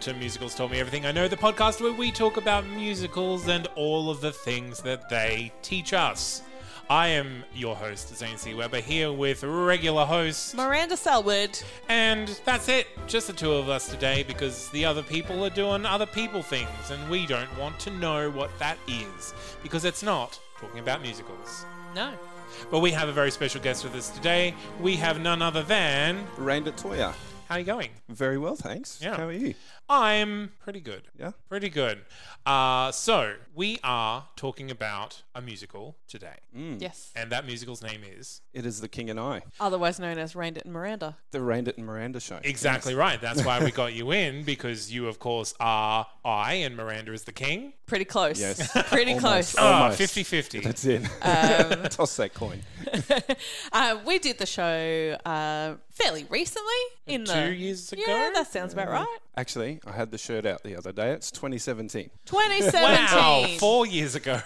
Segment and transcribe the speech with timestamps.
[0.00, 3.66] To Musicals Told Me Everything I Know, the podcast where we talk about musicals and
[3.76, 6.42] all of the things that they teach us.
[6.88, 8.54] I am your host, Zane C.
[8.54, 11.60] Weber, here with regular host, Miranda Selwood.
[11.88, 12.86] and that's it.
[13.06, 16.90] Just the two of us today because the other people are doing other people things,
[16.90, 21.66] and we don't want to know what that is because it's not talking about musicals.
[21.94, 22.12] No.
[22.70, 24.54] But we have a very special guest with us today.
[24.80, 26.26] We have none other than.
[26.38, 27.12] Randa Toya.
[27.48, 27.90] How are you going?
[28.08, 29.00] Very well, thanks.
[29.02, 29.16] Yeah.
[29.16, 29.54] How are you?
[29.90, 31.02] I'm pretty good.
[31.18, 31.32] Yeah.
[31.48, 31.98] Pretty good.
[32.46, 36.36] Uh, so, we are talking about a musical today.
[36.54, 37.12] Yes.
[37.14, 38.40] And that musical's name is.
[38.54, 41.16] It is The King and I, Otherwise known as Randit and Miranda.
[41.30, 42.40] the Randa and Miranda show.
[42.42, 43.20] Exactly right.
[43.20, 47.24] That's why we got you in, because you, of course, are I and Miranda is
[47.24, 47.74] the king.
[47.86, 48.40] Pretty close.
[48.40, 48.70] Yes.
[48.88, 49.54] Pretty Almost.
[49.54, 49.56] close.
[49.58, 49.62] Oh.
[49.62, 49.98] Ah, Almost.
[49.98, 50.60] 50 50.
[50.60, 51.02] That's it.
[51.22, 52.62] Um, Toss that coin.
[53.72, 56.72] Uh, we did the show uh, fairly recently.
[57.06, 58.02] In the Two years ago?
[58.06, 59.06] Yeah, that sounds about right.
[59.36, 61.10] Actually, I had the shirt out the other day.
[61.12, 62.10] It's 2017.
[62.30, 62.72] 2017.
[63.12, 64.40] Wow, four years ago.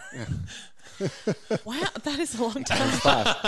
[1.64, 2.88] Wow, that is a long time.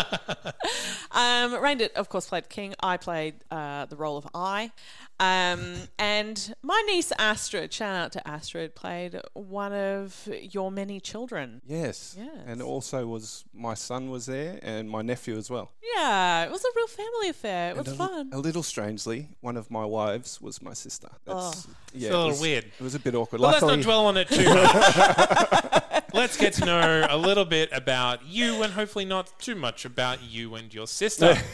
[1.10, 2.74] um, Randit, of course, played King.
[2.80, 4.72] I played uh, the role of I.
[5.18, 11.62] Um, and my niece Astrid, shout out to Astrid, played one of your many children.
[11.66, 12.16] Yes.
[12.18, 12.28] Yes.
[12.46, 15.72] And also was my son was there and my nephew as well.
[15.94, 17.70] Yeah, it was a real family affair.
[17.70, 18.30] It was a, fun.
[18.32, 21.08] a little strangely, one of my wives was my sister.
[21.24, 22.64] That's, yeah, a little it was, weird.
[22.64, 23.40] It was a bit awkward.
[23.40, 26.02] Well, Luckily, let's not dwell on it too much.
[26.16, 30.22] let's get to know a little bit about you and hopefully not too much about
[30.22, 31.36] you and your sister.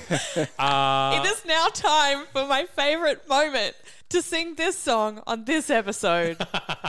[0.59, 3.75] Uh, It is now time for my favorite moment
[4.11, 6.37] to sing this song on this episode.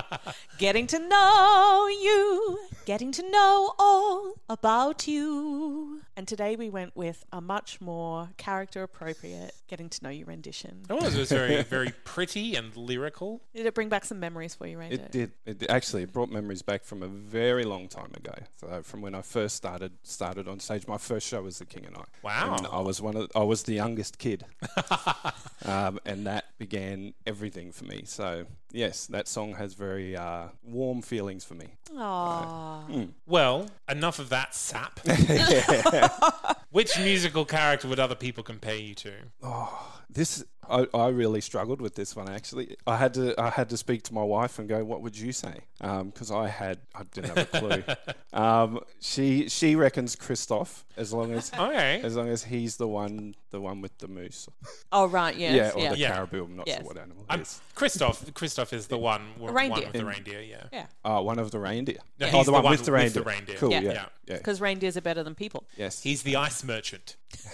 [0.57, 6.01] getting to know you, getting to know all about you.
[6.15, 10.83] And today we went with a much more character appropriate getting to know you rendition.
[10.87, 11.15] It was.
[11.15, 13.41] It was very, very pretty and lyrical.
[13.55, 15.01] Did it bring back some memories for you, Ranger?
[15.01, 15.31] It did.
[15.45, 18.33] It actually it brought memories back from a very long time ago.
[18.59, 21.85] So from when I first started started on stage, my first show was The King
[21.87, 22.03] and I.
[22.21, 22.55] Wow.
[22.57, 24.45] And I was one of I was the youngest kid,
[25.65, 28.03] um, and that began everything for me.
[28.05, 31.67] So yes, that song has very uh, warm feelings for me.
[31.95, 33.09] Aww.
[33.25, 34.99] Well, enough of that sap.
[36.71, 39.13] Which musical character would other people compare you to?
[39.41, 42.75] Oh, this I, I really struggled with this one actually.
[42.87, 45.31] I had to I had to speak to my wife and go, "What would you
[45.31, 47.83] say?" Um, because I had I didn't have a clue.
[48.33, 52.01] um, she she reckons Kristoff as long as Okay.
[52.03, 54.49] as long as he's the one the one with the moose.
[54.91, 55.55] Oh, right, yes.
[55.55, 56.13] yeah, Yeah, or the Yeah.
[56.13, 56.45] caribou.
[56.45, 56.77] I'm not Yes.
[56.77, 57.41] sure what animal I'm.
[57.41, 57.45] Um,
[57.75, 58.31] Kristoff.
[58.33, 59.85] Kristoff is the one, one reindeer.
[59.85, 60.41] with the reindeer.
[60.41, 60.63] Yeah.
[60.71, 60.85] yeah.
[61.05, 61.97] Oh, one of the reindeer.
[62.19, 63.23] No, oh, he's the, the one, one with the with reindeer.
[63.23, 63.55] the reindeer.
[63.57, 63.71] Cool.
[63.71, 63.81] Yeah.
[63.81, 63.91] Yeah.
[63.93, 64.05] Yeah.
[64.27, 64.37] Yeah.
[64.37, 65.65] Because reindeers are better than people.
[65.77, 66.01] Yes.
[66.01, 67.15] He's the ice merchant.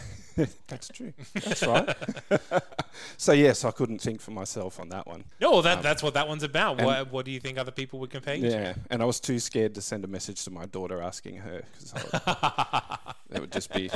[0.67, 1.13] That's true.
[1.33, 1.95] That's right.
[3.17, 5.25] so yes, I couldn't think for myself on that one.
[5.39, 6.81] No, that, that's what that one's about.
[6.81, 8.55] What, what do you think other people would compare you to?
[8.55, 11.63] Yeah, and I was too scared to send a message to my daughter asking her
[11.73, 11.93] because
[13.31, 13.89] it would just be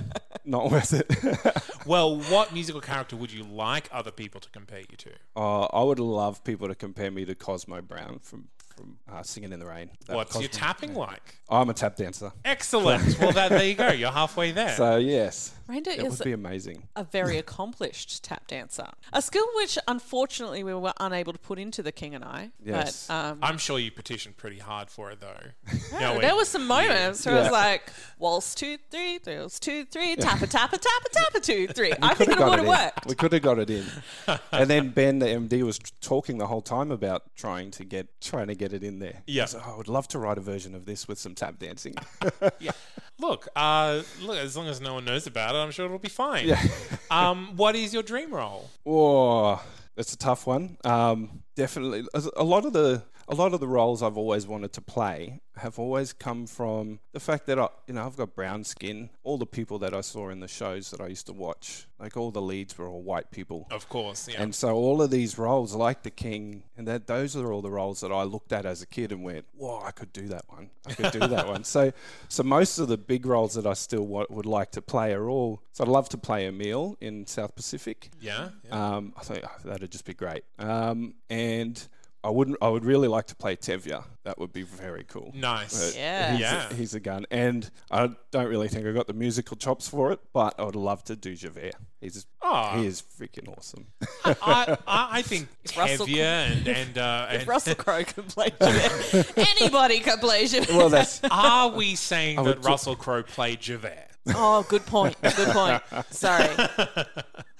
[0.46, 1.64] not worth it.
[1.86, 5.12] Well, what musical character would you like other people to compare you to?
[5.36, 9.54] uh, I would love people to compare me to Cosmo Brown from from uh, Singing
[9.54, 9.92] in the Rain.
[10.08, 11.36] That What's your Cosmo- tapping like?
[11.48, 13.20] I'm a tap dancer, Excellent.
[13.20, 13.90] well, that, there you go.
[13.90, 14.76] You're halfway there.
[14.76, 16.84] so yes, Randa it is would be amazing.
[16.96, 18.88] a very accomplished tap dancer.
[19.14, 22.52] A skill which, unfortunately, we were unable to put into the King and I.
[22.64, 23.08] Yes.
[23.08, 25.38] But um, I'm sure you petitioned pretty hard for it, though.
[25.94, 29.86] yeah, Knowing there were some moments where I was like, waltz two, three, waltz two,
[29.86, 31.94] three, tappa, tappa, tappa, tappa, two, three.
[32.02, 33.06] I Could think it would have worked.
[33.08, 33.86] We could have got it in.
[34.52, 38.48] and then Ben, the MD, was talking the whole time about trying to get trying
[38.48, 39.24] to get it in there.
[39.28, 39.46] Yeah.
[39.48, 41.60] He was, "Oh, I would love to write a version of this with some tap
[41.60, 41.96] dancing.
[43.24, 44.38] look, uh, look.
[44.38, 46.48] As long as no one knows about it, I'm sure it'll be fine.
[46.48, 46.62] Yeah.
[47.12, 48.70] um, what is your dream role?
[48.86, 49.64] Oh,
[49.96, 50.78] that's a tough one.
[50.84, 54.74] Um, definitely, a a lot of the a lot of the roles I've always wanted
[54.74, 58.64] to play have always come from the fact that I, you know, I've got brown
[58.64, 59.10] skin.
[59.24, 62.18] All the people that I saw in the shows that I used to watch, like
[62.18, 63.68] all the leads were all white people.
[63.70, 64.42] Of course, yeah.
[64.42, 67.70] And so all of these roles, like the king, and that those are all the
[67.70, 70.46] roles that I looked at as a kid and went, "Whoa, I could do that
[70.48, 70.72] one.
[70.88, 71.94] I could do that one." So,
[72.30, 75.62] so most of the big roles that I still would like to play are all.
[75.72, 78.10] So I'd love to play Emile in South Pacific.
[78.20, 78.96] yeah, yeah.
[78.96, 80.44] Um, I think oh, that'd just be great.
[80.58, 81.88] Um, and
[82.24, 82.58] I wouldn't.
[82.62, 84.04] I would really like to play Tevye.
[84.24, 85.32] That would be very cool.
[85.36, 85.92] nice.
[85.92, 86.32] But Yeah.
[86.32, 86.70] he's, Yeah.
[86.70, 90.12] A, he's a gun, and I don't really think I got the musical chops for
[90.14, 90.20] it.
[90.32, 91.74] But I would love to do Javert.
[92.00, 92.78] He's Aw.
[92.78, 93.88] he is freaking awesome.
[94.24, 95.48] I, I, I think
[95.78, 100.48] Russell Tevye and and, uh, If and Russell Crowe can play Javert, anybody can play
[100.48, 100.70] Javert.
[100.76, 104.08] well, that's are we saying that ju- Russell Crowe played Javert?
[104.30, 105.18] Oh, good point.
[105.22, 105.84] Good point.
[106.12, 106.48] Sorry.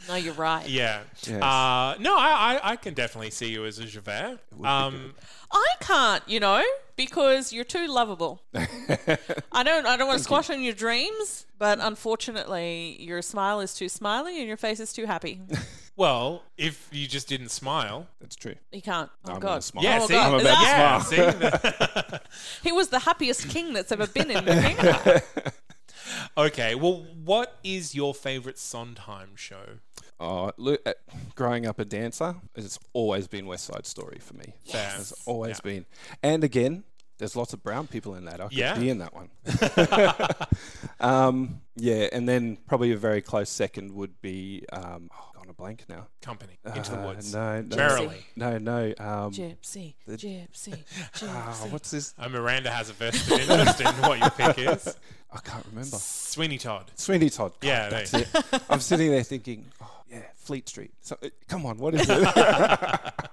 [0.08, 0.68] No, you're right.
[0.68, 1.02] Yeah.
[1.26, 1.42] Yes.
[1.42, 4.40] Uh, no, I, I, I can definitely see you as a Javert.
[4.64, 5.14] Um,
[5.52, 6.64] I can't, you know,
[6.96, 8.42] because you're too lovable.
[8.56, 13.74] I don't I don't want to squash on your dreams, but unfortunately your smile is
[13.74, 15.42] too smiley and your face is too happy.
[15.96, 18.08] well, if you just didn't smile.
[18.20, 18.56] that's true.
[18.72, 19.10] You can't.
[19.26, 19.48] Oh I'm God.
[19.50, 19.84] gonna smile.
[19.84, 20.34] Yeah, oh, see, God.
[20.34, 22.20] I'm Is about to that- yeah, see,
[22.64, 25.53] He was the happiest king that's ever been in the kingdom.
[26.38, 26.76] Okay.
[26.76, 29.80] Well, what is your favorite Sondheim show?
[30.20, 30.94] Oh, look, uh,
[31.36, 34.54] growing up a dancer, it's always been West Side Story for me.
[34.66, 34.96] Fair.
[35.00, 35.72] It's always Yeah.
[35.72, 35.86] been.
[36.22, 36.84] And again,
[37.18, 38.40] there's lots of brown people in that.
[38.42, 38.78] I could Yeah.
[38.78, 39.30] be in that one.
[41.00, 44.66] um, yeah, and then probably a very close second would be.
[44.72, 45.10] Um,
[45.44, 46.08] gone a blank now.
[46.22, 47.34] Company into the Uh, woods.
[47.34, 48.26] No, no, Merrily.
[48.36, 48.86] no, no.
[48.98, 50.74] Um, Gypsy, gypsy,
[51.24, 51.72] ah, gypsy.
[51.72, 52.14] what's this?
[52.18, 54.96] Uh, Miranda has a vested interest in what your pick is.
[55.32, 55.98] I can't remember.
[55.98, 56.92] Sweeney Todd.
[56.96, 57.54] Sweeney Todd.
[57.60, 58.62] God, Yeah, that's there- it.
[58.70, 60.92] I'm sitting there thinking, oh yeah, Fleet Street.
[61.02, 62.08] So, uh, come on, what is it?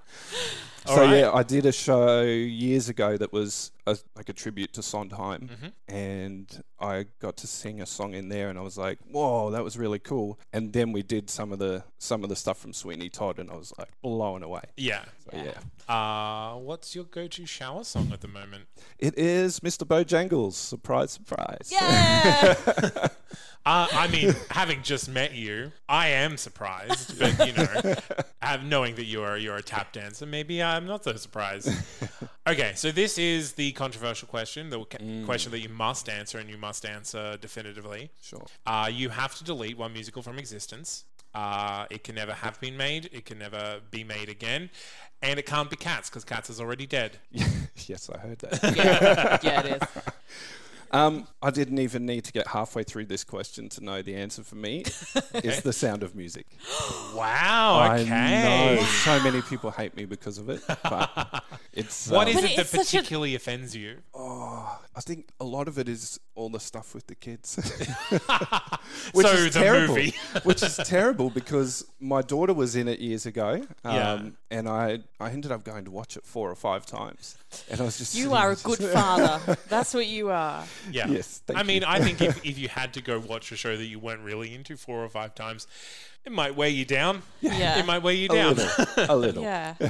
[0.87, 1.19] so right.
[1.21, 5.49] yeah, I did a show years ago that was a, like a tribute to Sondheim,
[5.51, 5.95] Mm-hmm.
[5.95, 9.63] and I got to sing a song in there, and I was like, whoa, that
[9.63, 10.39] was really cool.
[10.53, 13.51] And then we did some of the some of the stuff from Sweeney Todd, and
[13.51, 14.63] I was like blown away.
[14.77, 15.05] Yeah.
[15.31, 18.65] So yeah, Uh, what's your go-to shower song at the moment?
[18.99, 19.87] it is Mr.
[19.87, 20.55] Bojangles.
[20.55, 21.69] Surprise, surprise.
[21.71, 23.09] Yeah.
[23.67, 27.95] Uh, I mean, having just met you, I am surprised, but you know,
[28.43, 31.71] have, knowing that you are you're a tap dancer, maybe I'm not so surprised.
[32.47, 36.49] Okay, so this is the controversial question, the ca- question that you must answer, and
[36.49, 38.11] you must answer definitively.
[38.23, 38.47] Sure.
[38.67, 41.05] Uh, you have to delete one musical from existence.
[41.35, 43.09] Uh, it can never have been made.
[43.13, 44.71] It can never be made again,
[45.23, 47.19] and it can't be Cats because Cats is already dead.
[47.87, 48.75] yes, I heard that.
[48.75, 49.39] yeah.
[49.43, 49.89] Yeah, it is.
[50.93, 54.43] Um, I didn't even need to get halfway through this question to know the answer
[54.43, 54.85] for me.
[55.33, 56.47] It's the sound of music.
[57.15, 57.95] Wow.
[58.01, 58.11] Okay.
[58.13, 62.09] I know so many people hate me because of it, but it's.
[62.09, 63.99] What um, is But it that it's a- particularly offends you?
[64.13, 67.51] Oh, I think a lot of it is all the stuff with the kids,
[69.15, 69.95] So the terrible.
[69.95, 70.15] movie.
[70.45, 74.21] which is terrible because my daughter was in it years ago, um, Yeah.
[74.51, 77.37] and I I ended up going to watch it four or five times,
[77.71, 79.57] and I was just You are a good father.
[79.69, 80.65] That's what you are.
[80.91, 81.09] Yeah.
[81.09, 81.89] Yes, thank I mean, you.
[81.89, 84.55] I think if, if you had to go watch a show that you weren't really
[84.55, 85.67] into four or five times,
[86.25, 87.23] it might weigh you down.
[87.41, 87.79] Yeah.
[87.79, 88.55] It might weigh you a down.
[88.57, 89.43] little, a little.
[89.43, 89.75] Yeah.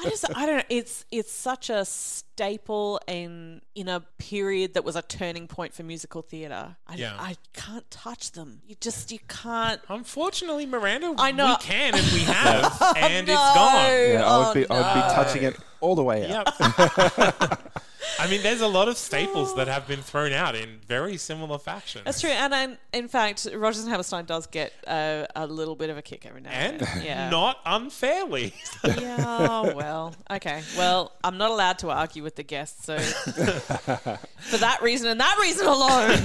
[0.00, 0.62] I just I don't know.
[0.70, 5.82] It's it's such a staple in in a period that was a turning point for
[5.82, 6.76] musical theatre.
[6.86, 7.14] I, Yeah.
[7.18, 8.62] I can't touch them.
[8.66, 9.82] You just you can't.
[9.90, 11.48] Unfortunately, Miranda, I know.
[11.48, 13.32] we can and we have, oh, and No.
[13.34, 13.90] it's gone.
[13.90, 16.48] Yeah, I would Oh, be I would be touching it all the way out.
[16.58, 17.82] Yep.
[18.18, 21.58] I mean, there's a lot of staples that have been thrown out in very similar
[21.58, 22.02] fashion.
[22.04, 25.90] That's true, and I, in fact, Rodgers and Hammerstein does get a, a little bit
[25.90, 27.04] of a kick every now and, And then.
[27.04, 27.30] Yeah.
[27.30, 28.54] not unfairly.
[28.98, 30.62] Yeah, well, okay.
[30.76, 35.38] Well, I'm not allowed to argue with the guests, so for that reason and that
[35.40, 36.18] reason alone,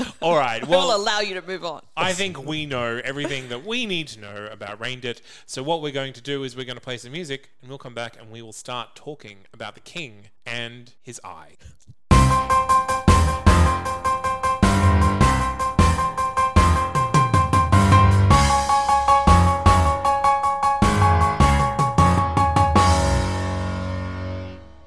[0.20, 0.62] All right.
[0.62, 1.82] I will Well, allow you to move on.
[1.96, 5.20] I think we know everything that we need to know about Rain It.
[5.46, 7.78] So what we're going to do is we're going to play some music, and we'll
[7.78, 11.56] come back and we will start talking about the king and his eye.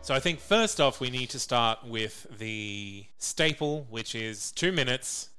[0.08, 4.72] So I think first off, we need to start with the staple, which is two
[4.72, 5.32] minutes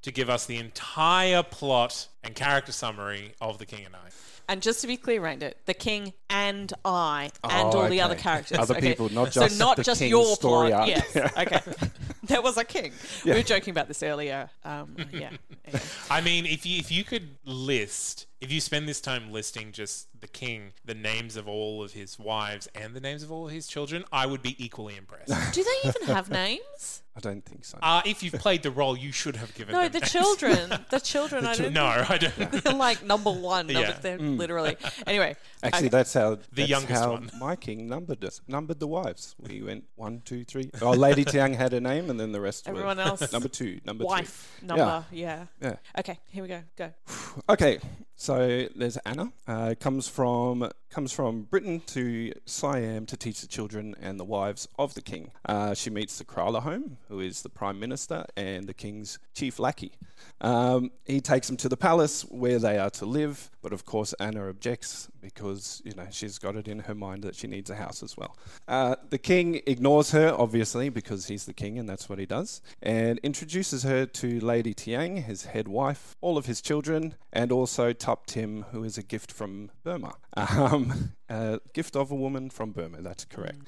[0.00, 4.08] to give us the entire plot and character summary of The King and I.
[4.48, 8.14] And just to be clear, Randit, the king and I and Oh, all the other
[8.14, 8.58] characters.
[8.58, 8.90] Other okay?
[8.90, 10.80] people, not so just not the just king's your story plot.
[10.82, 10.88] arc.
[10.88, 11.16] Yes.
[11.36, 11.60] Okay.
[12.24, 12.92] there was a king.
[13.24, 14.48] We were joking about this earlier.
[14.64, 15.30] Um, yeah.
[15.66, 15.82] Anyway.
[16.10, 20.08] I mean, if you if you could list, if you spend this time listing just
[20.20, 23.52] the king, the names of all of his wives and the names of all of
[23.52, 25.28] his children, I would be equally impressed.
[25.54, 27.02] Do they even have names?
[27.16, 27.78] I don't think so.
[27.80, 30.12] Uh, if you've played the role, you should have given No, them the names.
[30.12, 30.80] children.
[30.90, 31.46] The children.
[31.46, 31.72] I don't.
[31.72, 32.36] No, I don't.
[32.62, 33.68] They're like number one.
[33.68, 33.98] Number, Yeah.
[34.00, 34.76] they're literally.
[35.06, 35.34] Anyway.
[35.62, 35.88] Actually, okay.
[35.88, 37.30] that's how The that's youngest how one.
[37.38, 39.34] my king numbered us, numbered the wives.
[39.38, 40.70] We went one, two, three.
[40.82, 43.32] Oh, Lady Tiang had a name, and then the rest Everyone were else.
[43.32, 45.06] number two, number wife number.
[45.10, 45.46] Yeah.
[45.58, 45.68] three.
[45.70, 45.76] Yeah.
[45.98, 46.18] Okay.
[46.30, 46.62] Here we go.
[46.76, 46.92] Go.
[47.48, 47.78] Okay,
[48.16, 49.32] so there's Anna.
[49.46, 54.66] Uh, comes from comes from Britain to Siam to teach the children and the wives
[54.78, 55.30] of the king.
[55.44, 59.92] Uh, she meets the Kralahome, who is the prime minister and the king's chief lackey.
[60.40, 64.14] Um, he takes them to the palace where they are to live, but of course
[64.14, 67.74] Anna objects because you know she's got it in her mind that she needs a
[67.74, 68.36] house as well.
[68.68, 72.62] Uh, the king ignores her, obviously, because he's the king and that's what he does,
[72.82, 77.92] and introduces her to Lady Tiang, his head wife, all of his children, and also
[77.92, 80.14] Tuptim, who is a gift from Burma.
[80.36, 80.85] Um,
[81.28, 83.58] a gift of a woman from Burma, that's correct.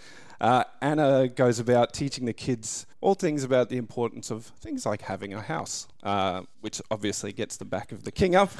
[0.41, 5.03] Uh, Anna goes about teaching the kids all things about the importance of things like
[5.03, 8.51] having a house, uh, which obviously gets the back of the king up.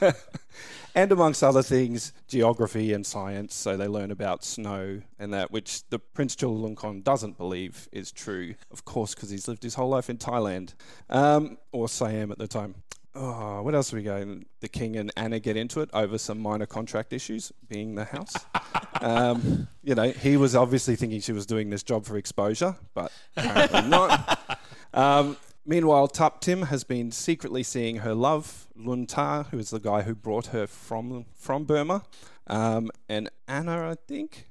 [0.94, 3.54] and amongst other things, geography and science.
[3.54, 8.54] So they learn about snow and that, which the Prince Chulalongkorn doesn't believe is true,
[8.70, 10.74] of course, because he's lived his whole life in Thailand
[11.10, 12.76] um, or Siam at the time.
[13.18, 14.44] Oh, what else are we going?
[14.60, 18.34] The king and Anna get into it over some minor contract issues, being the house.
[19.00, 23.10] um, you know, he was obviously thinking she was doing this job for exposure, but
[23.34, 24.58] apparently not.
[24.92, 30.02] Um, meanwhile, Tuptim has been secretly seeing her love, Lun Tha, who is the guy
[30.02, 32.02] who brought her from from Burma.
[32.48, 34.46] Um, and Anna, I think,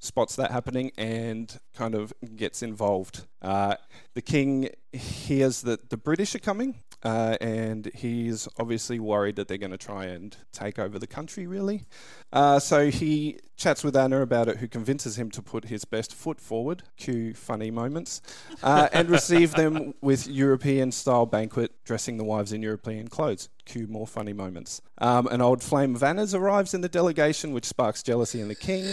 [0.00, 3.26] spots that happening and kind of gets involved.
[3.40, 3.76] Uh,
[4.14, 9.58] the king hears that the British are coming, uh, and he's obviously worried that they're
[9.58, 11.86] going to try and take over the country, really.
[12.32, 16.14] Uh, so he chats with Anna about it, who convinces him to put his best
[16.14, 18.20] foot forward, cue funny moments,
[18.62, 23.86] uh, and receive them with European style banquet, dressing the wives in European clothes, cue
[23.88, 24.80] more funny moments.
[24.98, 28.54] Um, an old flame of Anna's arrives in the delegation, which sparks jealousy in the
[28.54, 28.84] king.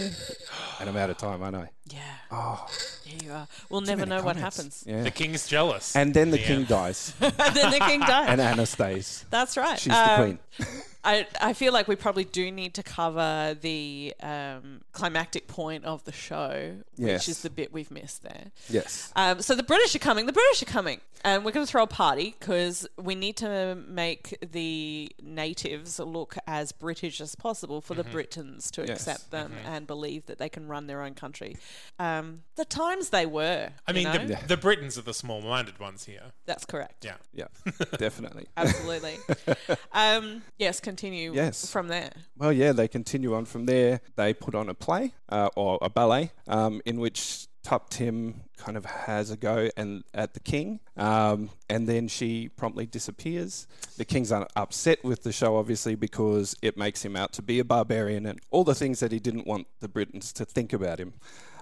[0.80, 1.68] And I'm out of time, aren't I.
[1.88, 2.00] Yeah.
[2.32, 2.66] Oh,
[3.04, 3.46] There you are.
[3.70, 4.82] We'll never many know what happens.
[4.86, 5.02] yeah.
[5.02, 5.94] The king's jealous.
[5.94, 6.46] And then the Yeah.
[6.46, 8.28] king dies, and then the king dies.
[8.30, 9.24] and Anna stays.
[9.30, 9.78] That's right.
[9.78, 10.38] She's the Um, queen.
[11.06, 16.04] I, I feel like we probably do need to cover the um, climactic point of
[16.04, 17.28] the show, which Yes.
[17.28, 18.46] is the bit we've missed there.
[18.68, 19.12] Yes.
[19.16, 20.26] Um, so the British are coming.
[20.26, 23.76] The British are coming, and we're going to throw a party because we need to
[23.86, 29.06] make the natives look as British as possible for the Britons to Yes.
[29.06, 31.56] accept them and believe that they can run their own country.
[32.00, 33.70] Um, the times they were.
[33.86, 34.26] I mean, know?
[34.26, 36.32] the, the Britons are the small-minded ones here.
[36.46, 37.04] that's correct.
[37.04, 37.14] Yeah.
[37.32, 37.46] Yeah,
[37.98, 38.46] definitely.
[38.56, 39.16] Absolutely.
[39.92, 41.70] um, yes, continue Yes.
[41.70, 42.10] from there.
[42.38, 44.00] Well, yeah, they continue on from there.
[44.16, 48.84] They put on a play uh, or a ballet um, in which Tuptim kind of
[48.86, 53.66] has a go and at the king, um, and then she promptly disappears.
[53.98, 57.64] The king's upset with the show, obviously, because it makes him out to be a
[57.64, 61.12] barbarian and all the things that he didn't want the Britons to think about him.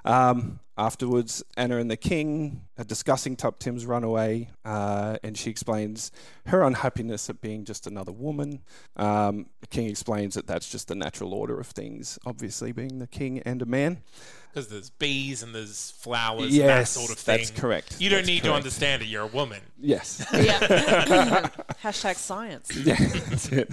[0.04, 6.10] Um, afterwards, Anna and the king are discussing Tuptim's runaway, uh, and she explains
[6.46, 8.62] her unhappiness at being just another woman.
[8.96, 13.06] Um, the king explains that that's just the natural order of things, obviously, being the
[13.06, 14.02] king and a man.
[14.54, 17.38] Because there's bees and there's flowers and that sort of thing.
[17.38, 18.00] that's correct.
[18.00, 19.06] You don't That's need to understand it.
[19.06, 19.60] You're a woman.
[19.80, 20.24] Yes.
[20.32, 20.60] Yeah.
[21.82, 22.70] Hashtag science.
[22.84, 23.72] yeah, that's it.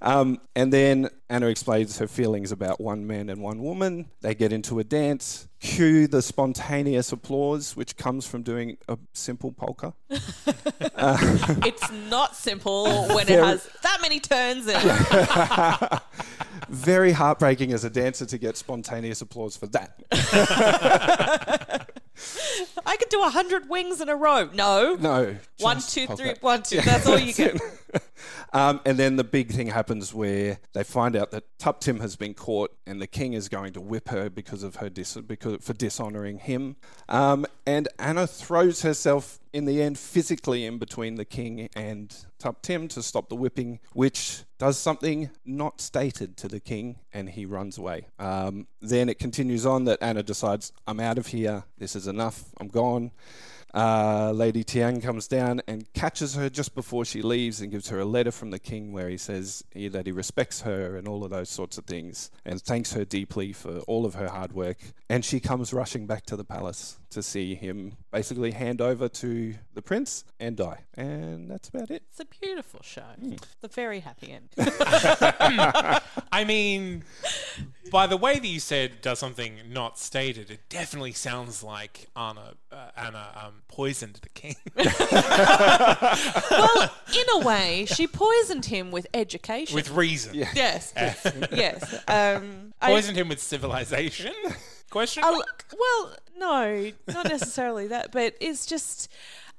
[0.00, 4.06] Um, and then Anna explains her feelings about one man and one woman.
[4.20, 5.48] They get into a dance.
[5.60, 9.94] Cue the spontaneous applause, which comes from doing a simple polka.
[11.02, 11.16] Uh,
[11.64, 16.02] it's not simple when it has that many turns in it.
[16.68, 19.98] Very heartbreaking as a dancer to get spontaneous applause for that.
[22.86, 24.48] I could do a hundred wings in a row.
[24.52, 24.96] No.
[25.00, 25.36] No.
[25.58, 26.80] One, two, three, one, two.
[26.80, 27.60] That's all you get.
[28.52, 32.34] Um, and then the big thing happens where they find out that Tuptim has been
[32.34, 35.72] caught, and the king is going to whip her because of her dis- because for
[35.72, 36.76] dishonoring him.
[37.08, 42.88] Um, and Anna throws herself in the end physically in between the king and Tuptim
[42.90, 47.78] to stop the whipping, which does something not stated to the king, and he runs
[47.78, 48.06] away.
[48.18, 51.64] Um, then it continues on that Anna decides, "I'm out of here.
[51.78, 52.44] This is enough.
[52.58, 53.10] I'm gone."
[53.72, 58.00] Uh, Lady Tiang comes down and catches her just before she leaves and gives her
[58.00, 61.24] a letter from the king where he says he, that he respects her and all
[61.24, 64.78] of those sorts of things and thanks her deeply for all of her hard work.
[65.08, 69.54] And she comes rushing back to the palace to see him basically hand over to
[69.74, 70.84] the prince and die.
[70.94, 72.02] And that's about it.
[72.10, 73.02] It's a beautiful show.
[73.20, 73.34] Hmm.
[73.60, 74.48] The very happy end.
[76.32, 77.04] I mean,
[77.90, 82.54] by the way that you said does something not stated, it definitely sounds like Anna
[82.72, 84.56] uh, Anna um, poisoned the king.
[86.50, 89.74] well, in a way, she poisoned him with education.
[89.74, 90.34] with reason.
[90.34, 91.94] yes, yes.
[92.08, 94.32] Um, I- Poisoned him with civilization?
[94.90, 95.22] Question?
[95.24, 95.66] a- mark?
[95.78, 99.08] well, no, not necessarily that, but it's just.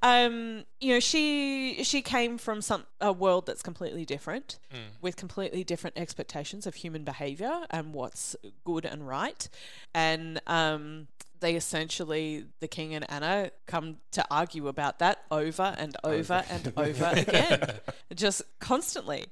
[0.01, 4.57] Um, you know, she she came from some a world that's completely different,
[5.01, 9.47] with completely different expectations of human behavior and what's good and right,
[9.93, 11.07] and um,
[11.41, 16.71] they essentially the king and Anna come to argue about that over and over and
[16.77, 17.73] over again,
[18.15, 19.25] just constantly.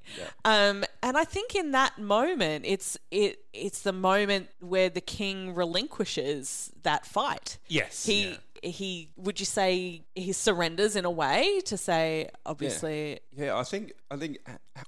[0.44, 5.56] Um, and I think in that moment, it's it it's the moment where the king
[5.56, 7.58] relinquishes that fight.
[7.68, 8.36] Yes, he yeah.
[8.64, 13.94] He would you say he surrenders in a way to say obviously Yeah, I think
[14.12, 14.38] I think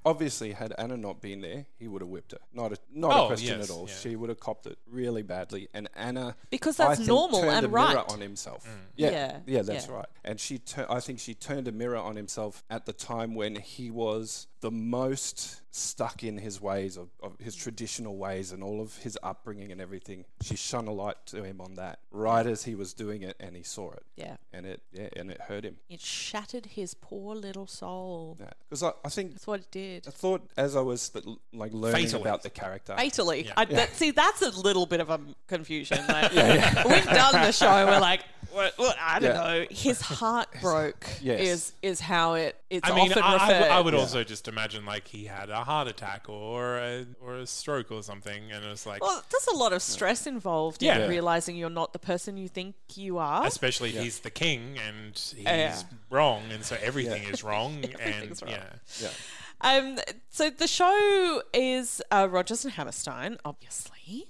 [0.04, 2.38] obviously had Anna not been there, he would have whipped her.
[2.52, 3.86] Not a not Oh, a question yes, at all.
[3.88, 3.94] yeah.
[3.94, 7.66] She would have copped it really badly, and Anna Because I that's think, normal and
[7.66, 7.96] a right.
[7.96, 8.64] on himself.
[8.66, 8.70] Mm.
[8.96, 9.92] Yeah, Yeah, yeah, that's yeah.
[9.94, 10.06] right.
[10.24, 13.56] And she, tur- I think she turned a mirror on himself at the time when
[13.56, 18.80] he was the most stuck in his ways of, of his traditional ways and all
[18.80, 20.24] of his upbringing and everything.
[20.42, 23.56] She shone a light to him on that right as he was doing it, and
[23.56, 24.02] he saw it.
[24.16, 25.76] yeah And it, yeah, and it hurt him.
[25.88, 28.50] it shattered his poor little soul Yeah.
[28.68, 31.10] Because I, I think that's what it did I thought as I was
[31.54, 32.20] like learning Fatally.
[32.22, 32.94] about the character.
[32.96, 33.52] fatally Yeah.
[33.56, 37.66] I, that, see that's a little bit of a confusion like, we've done the show
[37.68, 38.20] and we're like
[38.52, 39.42] what, what, I don't Yeah.
[39.60, 41.40] know his heart broke Yes.
[41.40, 44.22] is is how it it's I mean, often I, I referred w- I would also
[44.24, 48.52] just imagine like he had a heart attack or a, or a stroke or something,
[48.52, 50.98] and it was like, well there's a lot of stress involved Yeah.
[50.98, 54.78] in realizing you're not the person you think you are especially if he's the king
[54.86, 55.82] and he's Yeah.
[56.10, 58.50] wrong, and so everything is wrong, and Everything's wrong.
[58.52, 58.68] yeah,
[59.00, 59.08] Yeah.
[59.62, 59.98] Um,
[60.30, 64.26] so the show is uh, Rodgers and Hammerstein, obviously,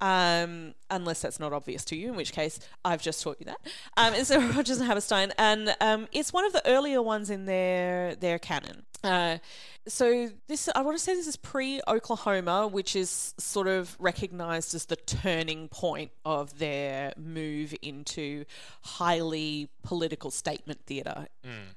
[0.00, 3.58] um, unless that's not obvious to you, in which case I've just taught you that.
[3.96, 8.14] Um, it's Rodgers and Hammerstein, and um, it's one of the earlier ones in their
[8.14, 8.84] their canon.
[9.04, 9.38] Uh,
[9.88, 14.74] so this, I want to say, this is pre Oklahoma, which is sort of recognized
[14.74, 18.44] as the turning point of their move into
[18.82, 21.28] highly political statement theater,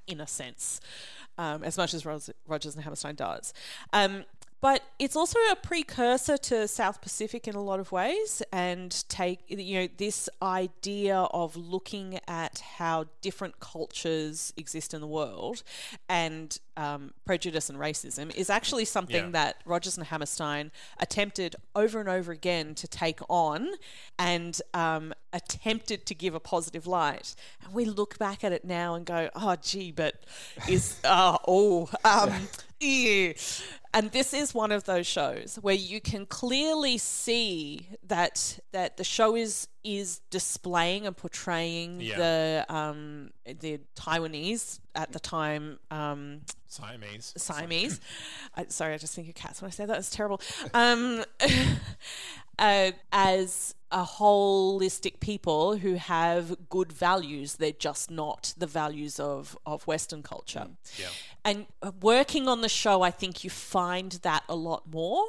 [0.08, 0.82] in a sense,
[1.40, 3.54] um, as much as Rodgers and Hammerstein does.
[3.94, 4.26] Um,
[4.62, 9.40] but it's also a precursor to South Pacific in a lot of ways, and take
[9.48, 15.64] you know this idea of looking at how different cultures exist in the world,
[16.10, 19.32] and um, prejudice and racism is actually something Yeah.
[19.32, 23.70] that Rodgers and Hammerstein attempted over and over again to take on,
[24.18, 27.36] and um, attempted to give a positive light.
[27.64, 30.16] And we look back at it now and go, "Oh, gee, but
[30.68, 32.34] is uh, oh um."
[32.82, 33.34] ew."
[33.94, 39.04] And this is one of those shows where you can clearly see that that the
[39.04, 42.18] show is is displaying and portraying Yeah.
[42.18, 47.34] the um, the Taiwanese at the time um, Siamese.
[47.38, 48.00] Siamese.
[48.56, 49.98] I, sorry, I just think of cats when I say that.
[49.98, 50.42] It's terrible.
[50.74, 51.24] Um,
[52.60, 59.58] uh, as a holistic people who have good values, they're just not the values of,
[59.66, 60.68] of Western culture.
[60.98, 61.08] Yeah.
[61.44, 65.24] And uh, working on the show, I think you find that a lot more,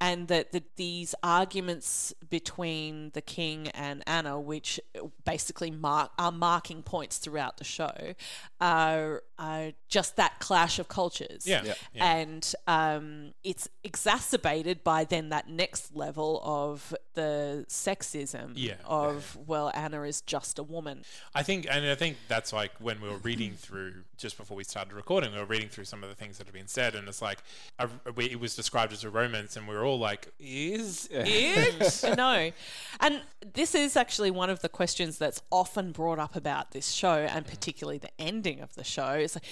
[0.00, 4.78] and that, that these arguments between the king and Anna, which
[5.24, 8.14] basically mark are marking points throughout the show,
[8.60, 11.46] are, are just that clash of cultures.
[11.46, 11.62] Yeah.
[11.64, 11.74] Yeah.
[11.94, 12.12] Yeah.
[12.16, 18.74] And um, it's exacerbated by then that next level of the sexism Yeah.
[18.84, 21.02] of well, Anna is just a woman.
[21.34, 24.64] I think, and I think that's like when we were reading through just before we
[24.64, 27.06] started recording, we were reading through some of the things that have been said, and
[27.08, 27.38] it's like
[27.78, 32.16] a, we- it was described as a romance, and we were all like, "Is it?"
[32.16, 32.50] no.
[33.00, 33.20] And
[33.52, 37.46] this is actually one of the questions that's often brought up about this show, and
[37.46, 39.12] particularly the ending of the show.
[39.14, 39.44] Is like,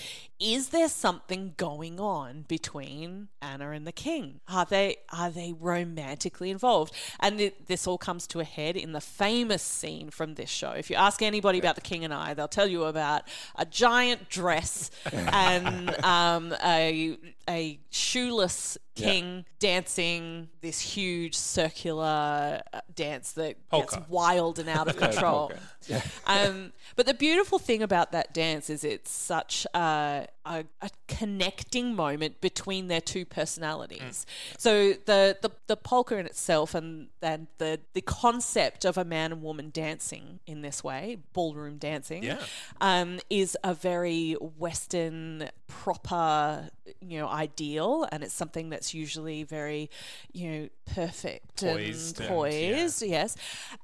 [0.44, 4.40] is there something going on between Anna and the king?
[4.46, 6.94] Are they are they romantically involved?
[7.18, 10.72] And it, this all comes to a head in the famous scene from this show.
[10.72, 13.22] If you ask anybody about the king and I, they'll tell you about
[13.56, 17.16] a giant dress and um, a
[17.48, 23.96] a shoeless king dancing this huge circular uh, dance that Polka.
[23.96, 25.50] gets wild and out of control.
[25.88, 26.02] polka.
[26.26, 31.94] Um, but the beautiful thing about that dance is it's such uh, a, a connecting
[31.94, 34.26] moment between their two personalities.
[34.58, 39.32] So the, the the polka in itself and and the the concept of a man
[39.32, 42.38] and woman dancing in this way, ballroom dancing, Yeah.
[42.80, 46.68] um, is a very Western proper,
[47.00, 49.90] you know, ideal, and it's something that's usually very,
[50.32, 53.02] you know, perfect Poised and and, poised.
[53.02, 53.36] Yes,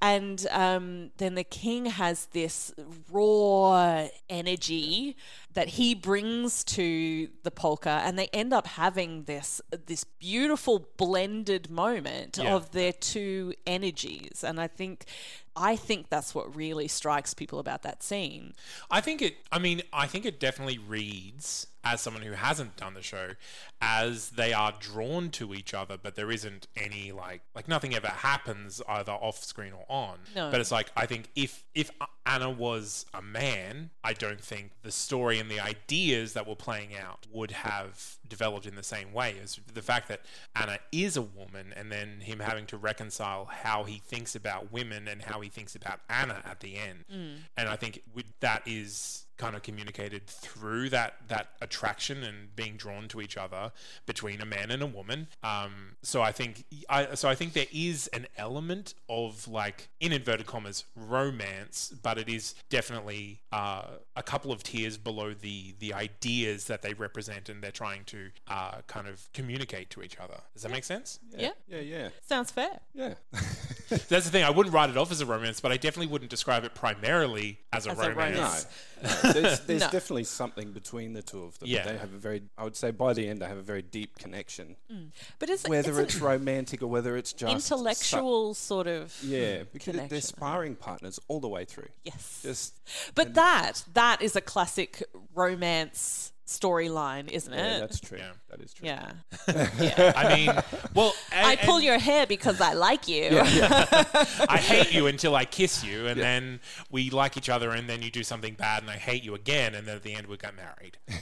[0.02, 2.72] and um, then the king has this
[3.10, 5.16] raw energy
[5.54, 11.70] that he brings to the polka, and they end up having this this beautiful blended
[11.70, 12.54] moment Yeah.
[12.54, 15.04] of their two energies, and I think.
[15.56, 18.54] I think that's what really strikes people about that scene.
[18.90, 19.34] I think it.
[19.50, 23.30] I mean, I think it definitely reads as someone who hasn't done the show,
[23.80, 28.08] as they are drawn to each other, but there isn't any like like nothing ever
[28.08, 30.18] happens either off screen or on.
[30.34, 30.50] No.
[30.50, 31.90] But it's like I think if if
[32.26, 36.90] Anna was a man, I don't think the story and the ideas that were playing
[36.94, 40.20] out would have developed in the same way as the fact that
[40.54, 45.08] Anna is a woman and then him having to reconcile how he thinks about women
[45.08, 47.04] and how he thinks about Anna at the end.
[47.12, 47.36] Mm.
[47.56, 48.02] And I think
[48.40, 53.72] that is kind of communicated through that that attraction and being drawn to each other
[54.06, 55.26] between a man and a woman.
[55.42, 60.12] Um, so I think I so I think there is an element of like in
[60.12, 63.82] inverted commas romance, but it is definitely uh,
[64.14, 68.28] a couple of tiers below the the ideas that they represent and they're trying to
[68.48, 70.38] uh, kind of communicate to each other.
[70.52, 71.18] Does that make sense?
[71.36, 71.50] Yeah.
[71.66, 72.80] Yeah, yeah, Sounds fair.
[72.94, 73.14] yeah.
[73.88, 74.44] That's the thing.
[74.44, 77.58] I wouldn't write it off as a romance, but I definitely wouldn't describe it primarily
[77.72, 78.36] as a As a romance.
[78.36, 78.64] romance.
[78.64, 78.70] no,
[79.32, 79.90] there's, there's No.
[79.90, 81.68] definitely something between the two of them.
[81.68, 81.84] Yeah.
[81.84, 84.18] They have a very, I would say by the end, they have a very deep
[84.18, 84.76] connection.
[84.92, 85.10] Mm.
[85.38, 89.58] But it's Whether it's, it's, romantic or whether it's just su- intellectual sort of yeah,
[89.58, 89.66] mm.
[89.72, 91.88] because they're sparring partners all the way through.
[92.04, 92.40] yes.
[92.42, 92.74] Just
[93.14, 95.02] but that that is a classic
[95.34, 97.80] romance storyline, isn't yeah, it?
[97.80, 98.18] that's true.
[98.18, 98.32] Yeah.
[98.50, 98.88] That is true.
[98.88, 99.12] yeah.
[100.16, 100.50] I mean,
[100.94, 103.28] well, I pull your hair because I like you.
[103.40, 106.60] I hate you until I kiss you, and then
[106.90, 109.74] we like each other, and then you do something bad, and I hate you again,
[109.76, 110.98] and then at the end we got married.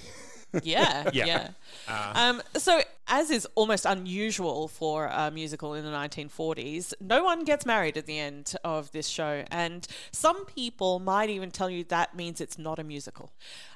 [0.63, 1.25] Yeah, Yeah.
[1.27, 1.49] yeah.
[1.87, 7.45] Uh, um, so, as is almost unusual for a musical in the 1940s, no one
[7.45, 11.85] gets married at the end of this show, and some people might even tell you
[11.85, 13.31] that means it's not a musical,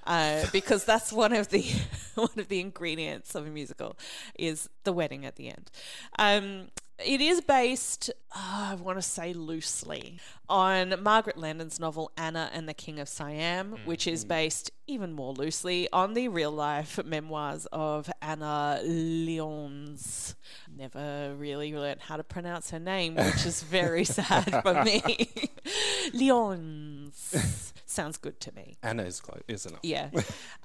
[0.06, 1.64] uh, because that's one of the
[2.14, 3.96] one of the ingredients of a musical
[4.38, 5.70] is the wedding at the end.
[6.18, 6.68] Um,
[7.04, 12.68] it is based, uh, I want to say loosely, on Margaret Landon's novel Anna and
[12.68, 17.66] the King of Siam, which is based even more loosely on the real life memoirs
[17.72, 20.34] of Anna Lyons.
[20.76, 25.30] Never really learned how to pronounce her name, which is very sad for me.
[26.14, 27.72] Lyons.
[27.86, 28.78] Sounds good to me.
[28.82, 29.80] Anna is close, isn't it?
[29.82, 30.08] Yeah.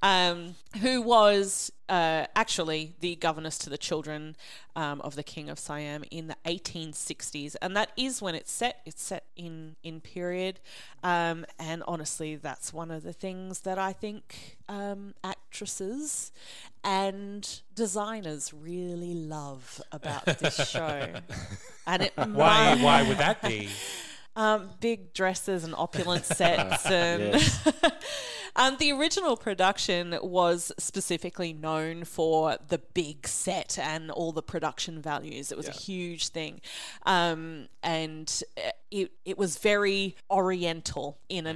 [0.02, 4.36] um, who was uh, actually the governess to the children
[4.76, 7.56] um, of the King of Siam in the 1860s.
[7.62, 8.82] And that is when it's set.
[8.86, 10.60] It's set in, in period.
[11.04, 16.32] Um, and honestly, that's one of the things that I think um, actresses
[16.84, 21.13] and designers really love about this show.
[21.88, 22.25] and it why?
[22.75, 23.69] might- Why would that be?
[24.38, 27.36] um, big dresses and opulent sets, and
[28.56, 35.02] um, the original production was specifically known for the big set and all the production
[35.02, 35.52] values.
[35.52, 36.62] It was a huge thing,
[37.06, 41.50] um, and uh, it it was very oriental in Mm.
[41.50, 41.54] a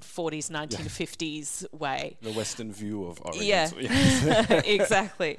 [0.00, 2.16] 1940s, 1950s way.
[2.22, 3.82] The Western view of Oriental.
[3.82, 4.60] Yeah.
[4.64, 5.38] exactly.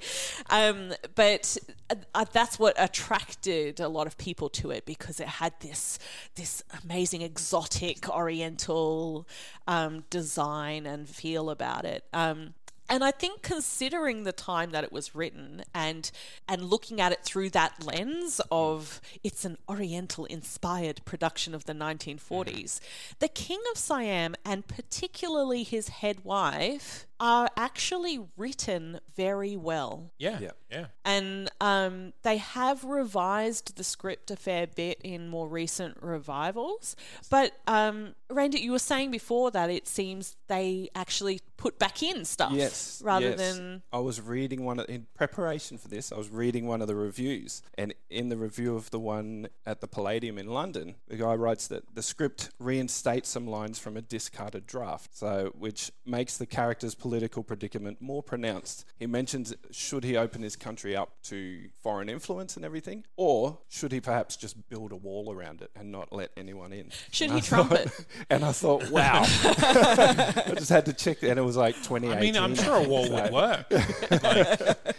[0.49, 1.57] Um, but
[1.89, 5.99] uh, that's what attracted a lot of people to it because it had this
[6.35, 6.44] this
[6.84, 9.27] amazing exotic Oriental
[9.67, 12.03] um, design and feel about it.
[12.13, 12.53] Um,
[12.88, 16.12] and I think considering the time that it was written and
[16.47, 21.73] and looking at it through that lens of it's an Oriental inspired production of the
[21.73, 22.79] 1940s,
[23.19, 30.12] the King of Siam and particularly his head wife are actually written very well.
[30.17, 30.51] Yeah, Yeah.
[30.69, 30.86] yeah.
[31.06, 36.95] And um, they have revised the script a fair bit in more recent revivals.
[37.30, 42.25] But um, Randy, you were saying before that it seems they actually put back in
[42.25, 43.01] stuff Yes.
[43.04, 43.38] rather yes.
[43.38, 46.12] than I was reading one of, in preparation for this.
[46.12, 49.80] I was reading one of the reviews, and in the review of the one at
[49.80, 54.01] the Palladium in London, the guy writes that the script reinstates some lines from a
[54.01, 58.83] discarded draft, so which makes the characters political predicament more pronounced.
[58.97, 63.91] He mentions should he open his country up to foreign influence and everything, or should
[63.91, 66.89] he perhaps just build a wall around it and not let anyone in?
[67.11, 68.05] Should And he I trump thought- it?
[68.31, 69.21] And I thought, wow.
[69.23, 72.17] I just had to check, and it was like 2018.
[72.17, 73.65] I mean, I'm sure a wall would So, work.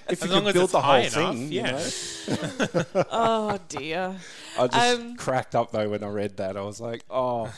[0.09, 3.05] If you as long could as build it's the whole high enough, thing, you know?
[3.11, 4.15] oh dear.
[4.59, 6.57] I just Um, cracked up though when I read that.
[6.57, 7.53] I was like, oh,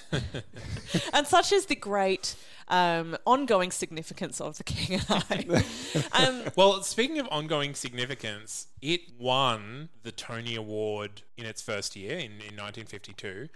[1.12, 2.34] And such is the great
[2.68, 5.64] um, ongoing significance of the King and I.
[6.26, 12.12] um, Well, speaking of ongoing significance, it won the Tony Award in its first year
[12.14, 13.48] in, in 1952.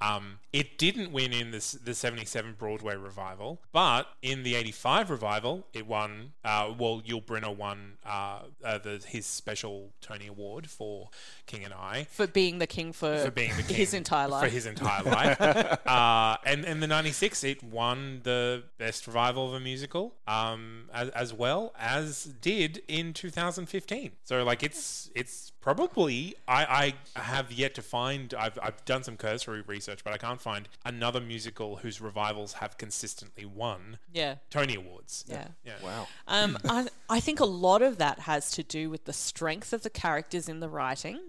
[0.00, 5.66] Um, it didn't win in this, the 77 Broadway revival, but in the 85 revival,
[5.72, 6.32] it won.
[6.44, 11.10] Uh, well, Yul Brynner won uh, uh, the, his special Tony Award for
[11.46, 12.06] King and I.
[12.10, 14.44] for being the king for, For being the king his entire life.
[14.44, 15.40] For his entire life.
[15.40, 21.08] uh, and in the 96, it won the best revival of a musical um, as,
[21.10, 24.12] as well as did in 2015.
[24.24, 29.16] So, like, it's it's probably, I, I have yet to find, I've, I've done some
[29.16, 34.36] cursory research, but I can't find another musical whose revivals have consistently won yeah.
[34.48, 35.24] Tony Awards.
[35.28, 35.48] Yeah.
[35.64, 35.74] Yeah.
[35.84, 36.08] wow.
[36.26, 39.82] Um, I, I think a lot of that has to do with the strength of
[39.82, 41.20] the characters in the writing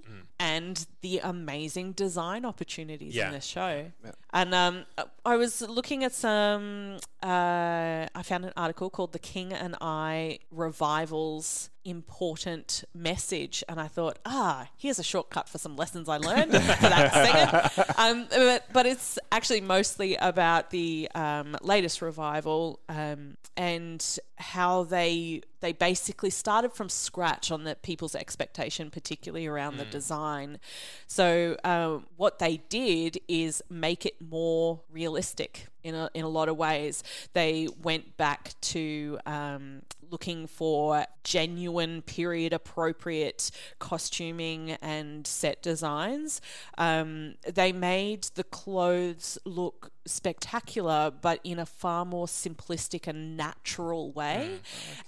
[0.43, 3.27] and the amazing design opportunities Yeah.
[3.27, 3.91] in this show.
[4.33, 4.85] And um,
[5.23, 10.39] I was looking at some, uh, I found an article called The King and I
[10.49, 13.63] Revivals Important Message.
[13.69, 17.13] And I thought, ah, here's a shortcut for some lessons I learned for that
[17.75, 17.85] second.
[17.97, 25.41] Um, but, but it's actually mostly about the um, latest revival um, and how they
[25.61, 30.59] they basically started from scratch on the people's expectation, particularly around the design.
[31.07, 36.49] So um, what they did is make it more realistic in a, in a lot
[36.49, 37.03] of ways.
[37.33, 46.41] They went back to um, looking for genuine period appropriate costuming and set designs.
[46.77, 54.11] Um, they made the clothes look spectacular, but in a far more simplistic and natural
[54.11, 54.59] way.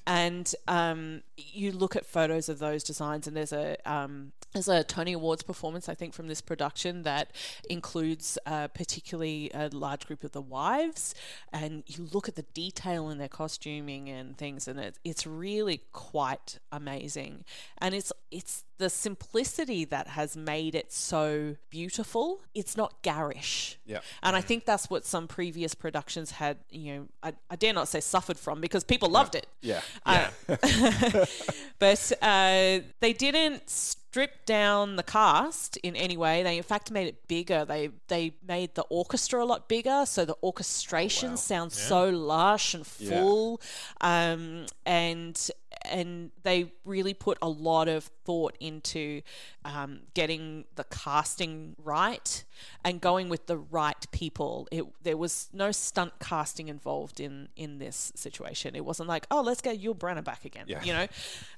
[0.07, 4.83] And um, you look at photos of those designs, and there's a um, there's a
[4.83, 7.31] Tony Awards performance, I think, from this production that
[7.69, 11.15] includes uh, particularly a large group of the wives,
[11.51, 15.81] and you look at the detail in their costuming and things, and it, it's really
[15.91, 17.45] quite amazing.
[17.79, 22.41] And it's it's the simplicity that has made it so beautiful.
[22.53, 23.77] It's not garish.
[23.85, 23.99] Yeah.
[24.21, 27.87] And I think that's what some previous productions had, you know, I, I dare not
[27.87, 29.47] say suffered from because people loved it.
[29.61, 29.81] Yeah.
[30.05, 30.27] Uh,
[31.79, 36.43] but uh, they didn't strip down the cast in any way.
[36.43, 37.65] They in fact made it bigger.
[37.65, 42.85] They they made the orchestra a lot bigger, so the orchestration sounds so lush and
[42.99, 43.09] Yeah.
[43.09, 43.59] full.
[44.01, 45.49] Um, and
[45.85, 49.21] and they really put a lot of thought into
[49.65, 52.43] um, getting the casting right
[52.85, 54.65] and going with the right people.
[54.71, 58.75] It, there was no stunt casting involved in in this situation.
[58.75, 60.65] It wasn't like, oh, let's get Yul Brynner back again.
[60.67, 60.83] Yeah.
[60.83, 61.07] You know,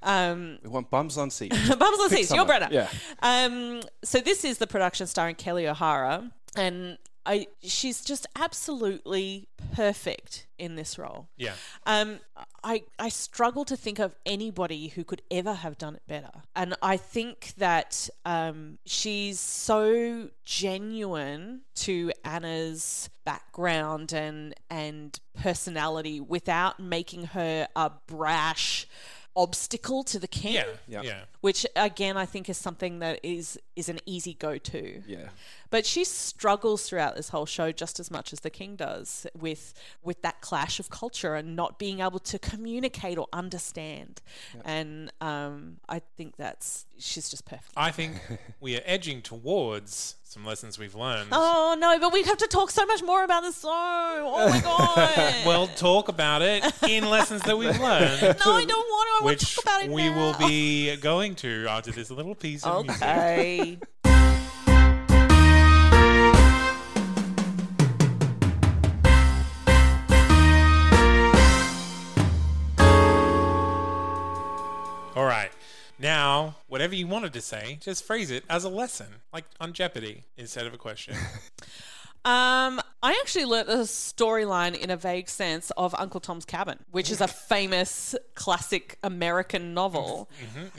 [0.01, 1.55] um, We want bums on seats.
[1.75, 2.69] Bums on Pick seats, someone.
[2.69, 2.71] Brynner.
[2.71, 2.89] Yeah.
[3.21, 10.45] Um, so this is the production starring Kelli O'Hara, and I she's just absolutely perfect
[10.57, 11.27] in this role.
[11.37, 11.53] Yeah.
[11.85, 12.19] Um,
[12.63, 16.75] I I struggle to think of anybody who could ever have done it better, and
[16.81, 27.25] I think that um, she's so genuine to Anna's background and and personality without making
[27.27, 28.87] her a brash
[29.35, 30.63] obstacle to the king Yeah.
[30.87, 31.01] Yeah.
[31.01, 31.21] Yeah.
[31.45, 35.03] Which again I think is something that is is an easy go to.
[35.05, 35.29] Yeah.
[35.69, 39.75] But she struggles throughout this whole show just as much as the king does with
[40.01, 44.21] with that clash of culture and not being able to communicate or understand.
[44.63, 47.73] And um, I think that's she's just perfect.
[47.77, 48.15] I think
[48.59, 51.29] we are edging towards some lessons we've learned.
[51.31, 53.71] Oh no, but we have to talk so much more about this song.
[53.73, 54.61] Oh my
[54.95, 55.45] god.
[55.45, 58.21] We'll talk about it in lessons that we've learned.
[58.21, 59.15] no, I don't want to.
[59.15, 62.63] I want to talk about it we will be going to after this little piece
[62.63, 63.01] of music.
[63.01, 63.77] Okay.
[75.15, 75.51] All right.
[75.97, 80.25] Now, whatever you wanted to say, just phrase it as a lesson, like on Jeopardy,
[80.35, 81.15] instead of a question.
[82.25, 87.11] Um, I actually learnt the storyline in a vague sense of Uncle Tom's Cabin, which
[87.11, 90.27] is a famous classic American novel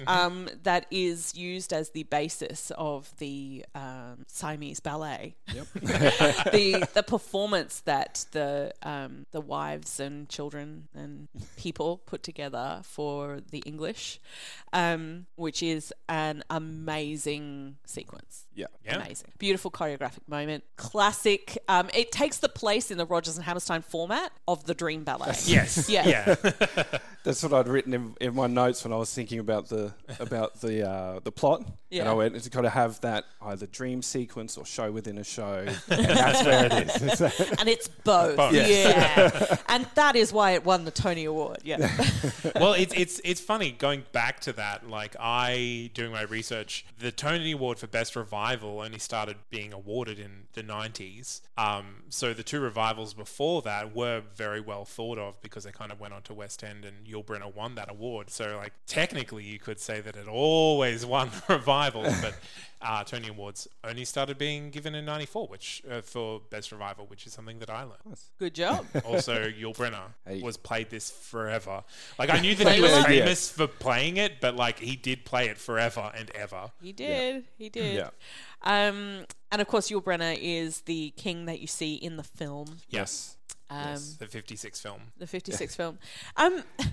[0.08, 5.36] um, that is used as the basis of the um, Siamese ballet.
[5.54, 5.66] Yep.
[5.74, 13.38] the the performance that the um, the wives and children and people put together for
[13.52, 14.18] the English,
[14.72, 18.45] um, which is an amazing sequence.
[18.56, 18.66] Yeah.
[18.84, 18.96] Yeah.
[18.96, 19.28] Amazing.
[19.38, 20.64] Beautiful choreographic moment.
[20.76, 21.58] Classic.
[21.68, 25.34] Um, it takes the place in the Rodgers and Hammerstein format of the Dream Ballet.
[25.44, 25.88] Yes.
[25.96, 26.06] Yeah.
[26.08, 26.34] Yeah.
[27.24, 30.60] That's what I'd written in, in my notes when I was thinking about the about
[30.60, 31.64] the uh, the plot.
[31.90, 32.02] Yeah.
[32.02, 35.24] And I went, it's got to have that either dream sequence or show within a
[35.24, 35.64] show.
[35.88, 37.20] and that's where it is.
[37.58, 38.36] and it's both.
[38.36, 38.54] Both.
[38.54, 39.56] Yeah.
[39.68, 41.58] and that is why it won the Tony Award.
[41.64, 41.90] Yeah.
[42.56, 44.88] well, it's it's it's funny going back to that.
[44.88, 50.18] Like I doing my research, the Tony Award for Best Revival only started being awarded
[50.18, 51.40] in the '90s.
[51.58, 55.90] Um, so the two revivals before that were very well thought of because they kind
[55.92, 58.30] of went on to West End, and Yul Brynner won that award.
[58.30, 62.34] So like technically, you could say that it always won revivals, but.
[62.78, 67.26] Uh, Tony Awards only started being given in '94, which uh, for Best Revival, which
[67.26, 68.18] is something that I learned.
[68.38, 68.86] Good job.
[69.04, 70.42] Also, Yul Brynner Hey.
[70.42, 71.82] was played this forever.
[72.18, 72.90] Like I knew that he was?
[72.90, 73.02] Yeah.
[73.04, 76.70] famous for playing it, but like he did play it forever and ever.
[76.82, 77.46] He did.
[77.56, 77.96] He did.
[77.96, 78.10] Yeah.
[78.62, 82.78] Um, and of course, Yul Brynner is the king that you see in the film,
[82.88, 83.36] Yes,
[83.70, 85.00] um, yes, the '56 film.
[85.18, 85.98] the 56 film.
[86.36, 86.62] Um,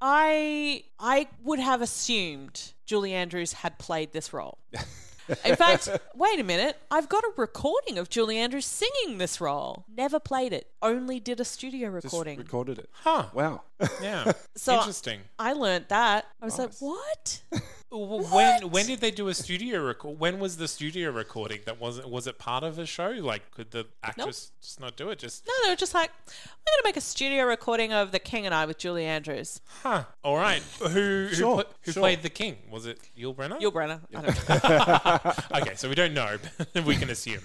[0.00, 4.58] I I would have assumed Julie Andrews had played this role.
[5.44, 6.78] In fact, wait a minute.
[6.90, 9.84] I've got a recording of Julie Andrews singing this role.
[9.94, 10.68] Never played it.
[10.80, 12.38] Only did a studio Just recording.
[12.38, 12.88] recorded it.
[12.92, 13.26] Huh?
[13.34, 13.60] Wow.
[14.00, 14.32] Yeah.
[14.56, 15.20] So- Interesting.
[15.38, 16.24] I learnt that.
[16.40, 16.80] I was Nice.
[16.80, 17.42] like, what?
[17.90, 20.18] W- When when did they do a studio record?
[20.18, 21.60] When was the studio recording?
[21.64, 23.08] That wasn't was it part of a show?
[23.10, 25.18] Like, could the actress just not do it?
[25.18, 26.32] Just No, they were just like, we're
[26.72, 29.60] going to make a studio recording of The King and I with Julie Andrews.
[29.82, 30.04] huh?
[30.22, 30.62] All right.
[30.80, 32.02] Who who, Sure, pla- who sure.
[32.02, 32.58] played the king?
[32.70, 33.58] Was it Yul Brynner?
[33.58, 34.00] Yul Brynner.
[34.14, 35.60] I don't know.
[35.62, 36.36] okay, so we don't know.
[36.74, 37.40] but we can assume.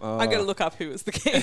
[0.00, 1.40] I'm going to look up who was the king.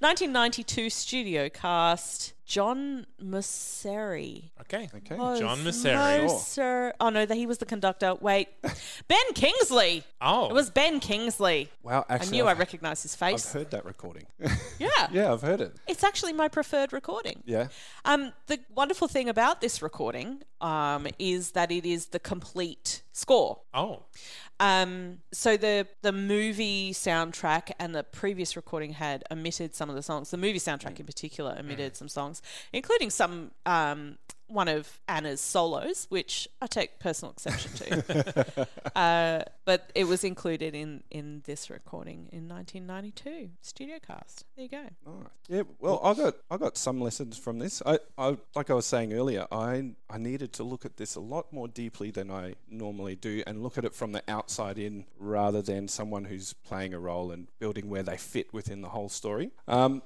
[0.00, 4.50] 1992 studio cast John Mauceri.
[4.60, 4.86] Okay.
[4.94, 5.16] Okay.
[5.16, 6.26] John Was Mauceri.
[6.26, 8.14] Moser- Oh no, that he was the conductor.
[8.20, 8.48] Wait,
[9.08, 10.04] Ben Kingsley.
[10.20, 11.70] Oh, It was Ben Kingsley.
[11.82, 12.04] Wow.
[12.10, 13.46] actually, I knew I I've, recognised his face.
[13.46, 14.26] I've heard that recording.
[14.78, 14.88] Yeah.
[15.12, 15.76] yeah, I've heard it.
[15.86, 17.42] It's actually my preferred recording.
[17.46, 17.68] Yeah.
[18.04, 23.60] Um, the wonderful thing about this recording um, is that it is the complete score.
[23.72, 24.02] Oh,
[24.62, 30.02] Um, so the the movie soundtrack and the previous recording had omitted some of the
[30.02, 30.30] songs.
[30.30, 32.40] The movie soundtrack in particular omitted some songs,
[32.72, 38.68] including some um, one of Anna's solos, which I take personal exception to.
[38.96, 44.44] uh, but it was included in in this recording in 1992 studio cast.
[44.56, 44.84] There you go.
[45.06, 45.30] All right.
[45.48, 45.62] Yeah.
[45.78, 47.82] Well, I got I got some lessons from this.
[47.84, 49.46] I, I like I was saying earlier.
[49.52, 53.42] I I needed to look at this a lot more deeply than I normally do,
[53.46, 57.30] and look at it from the outside in rather than someone who's playing a role
[57.30, 59.50] and building where they fit within the whole story.
[59.68, 60.02] Um,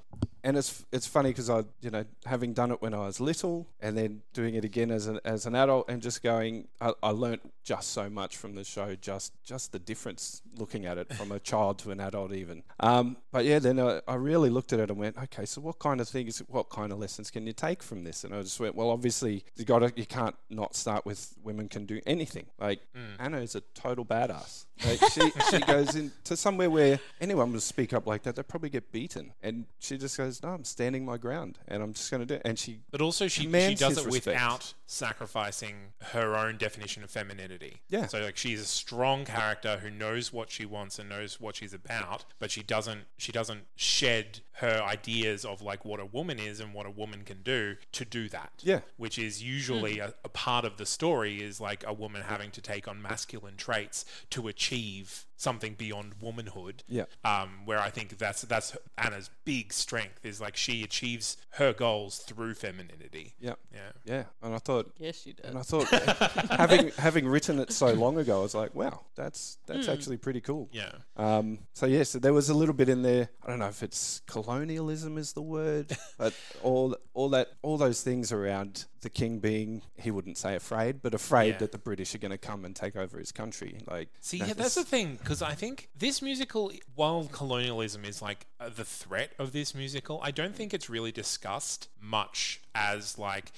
[0.47, 3.67] and it's it's funny because I you know having done it when I was little
[3.81, 7.11] and then doing it again as an as an adult and just going I, I
[7.11, 11.31] learnt just so much from the show just just the difference looking at it from
[11.33, 12.63] a child to an adult even.
[12.81, 15.79] Um, but yeah then I, I really looked at it and went okay so what
[15.79, 18.25] kind of things what kind of lessons can you take from this?
[18.25, 21.69] And I just went well obviously you got to you can't not start with women
[21.69, 22.47] can do anything.
[22.59, 22.81] Like
[23.19, 24.65] Anna is a total badass.
[24.85, 28.71] Like she she goes into somewhere where anyone would speak up like that they'd probably
[28.71, 29.33] get beaten.
[29.43, 32.35] And she just goes no I'm standing my ground and I'm just going to do
[32.35, 32.43] it.
[32.45, 34.27] And she but also she she does it respect.
[34.27, 37.83] without sacrificing her own definition of femininity.
[37.89, 38.07] Yeah.
[38.07, 41.75] So like she's a strong character who knows what she wants and knows what she's
[41.75, 46.61] about, but she doesn't she doesn't shed her ideas of like what a woman is
[46.61, 48.53] and what a woman can do to do that.
[48.63, 48.81] Yeah.
[48.97, 52.61] Which is usually a, a part of the story is like a woman having to
[52.63, 56.83] take on masculine traits to achieve something beyond womanhood.
[56.89, 57.05] Yeah.
[57.23, 62.19] Um, where I think that's that's Anna's big strength is like she achieves her goals
[62.21, 63.35] through femininity.
[63.39, 63.93] yeah Yeah.
[64.07, 65.45] yeah and I thought Yes, you did.
[65.45, 65.87] And I thought,
[66.51, 69.93] having having written it so long ago, I was like, wow, that's that's Hmm.
[69.93, 70.71] actually pretty cool.
[70.73, 70.93] Yeah.
[71.19, 73.29] Um, so yes, there was a little bit in there.
[73.45, 76.33] I don't know if it's col- colonialism is the word, but
[76.63, 81.15] all all that all those things around the king being he wouldn't say afraid, but
[81.15, 81.59] afraid Yeah.
[81.59, 83.79] that the British are going to come and take over his country.
[83.87, 88.21] Like See, that yeah, that's the thing because I think this musical, while colonialism is
[88.21, 93.17] like uh, the threat of this musical, I don't think it's really discussed much as
[93.17, 93.53] like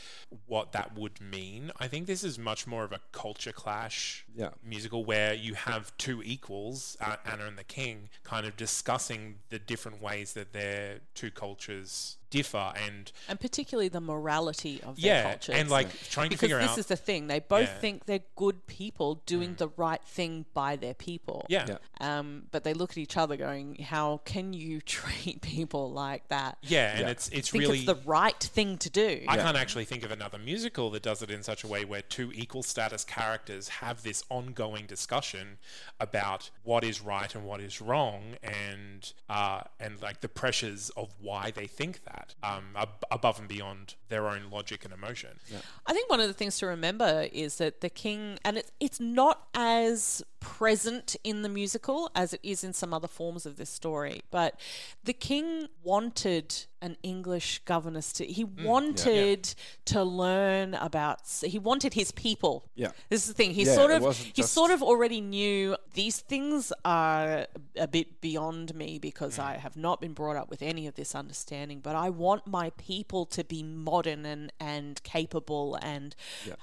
[0.46, 1.72] what that would mean.
[1.80, 4.50] I think this is much more of a culture clash Yeah.
[4.62, 9.58] musical where you have two equals, uh, Anna and the King, kind of discussing the
[9.58, 15.22] different ways that their two cultures differ and and particularly the morality of their yeah,
[15.31, 15.54] cultures.
[15.54, 17.74] and like trying to because figure this out this is the thing they both Yeah.
[17.74, 17.81] Mm.
[17.81, 21.66] think they're good people doing the right thing by their people yeah.
[21.68, 22.18] Yeah.
[22.18, 26.58] um, but they look at each other going how can you treat people like that
[26.62, 27.08] Yeah, and Yeah.
[27.10, 30.10] it's it's think really it's the right thing to do I can't actually think of
[30.10, 34.02] another musical that does it in such a way where two equal status characters have
[34.02, 35.58] this ongoing discussion
[36.00, 41.14] about what is right and what is wrong, and uh, and like the pressures of
[41.20, 45.38] why they think that um, ab- above and beyond their own logic and emotion.
[45.87, 49.00] I think one of the things to remember is that the king, and it's it's
[49.00, 53.71] not as present in the musical as it is in some other forms of this
[53.71, 54.58] story, but
[55.04, 58.24] the king wanted an English governess to.
[58.26, 59.54] He wanted
[59.87, 61.20] to learn about.
[61.44, 62.64] He wanted his people.
[62.74, 62.92] Yeah.
[63.08, 63.52] this is the thing.
[63.54, 68.20] He Yeah, sort of he just- sort of already knew these things are a bit
[68.20, 69.44] beyond me because Mm.
[69.44, 71.81] I have not been brought up with any of this understanding.
[71.81, 76.14] But I want my people to be modern and and capable and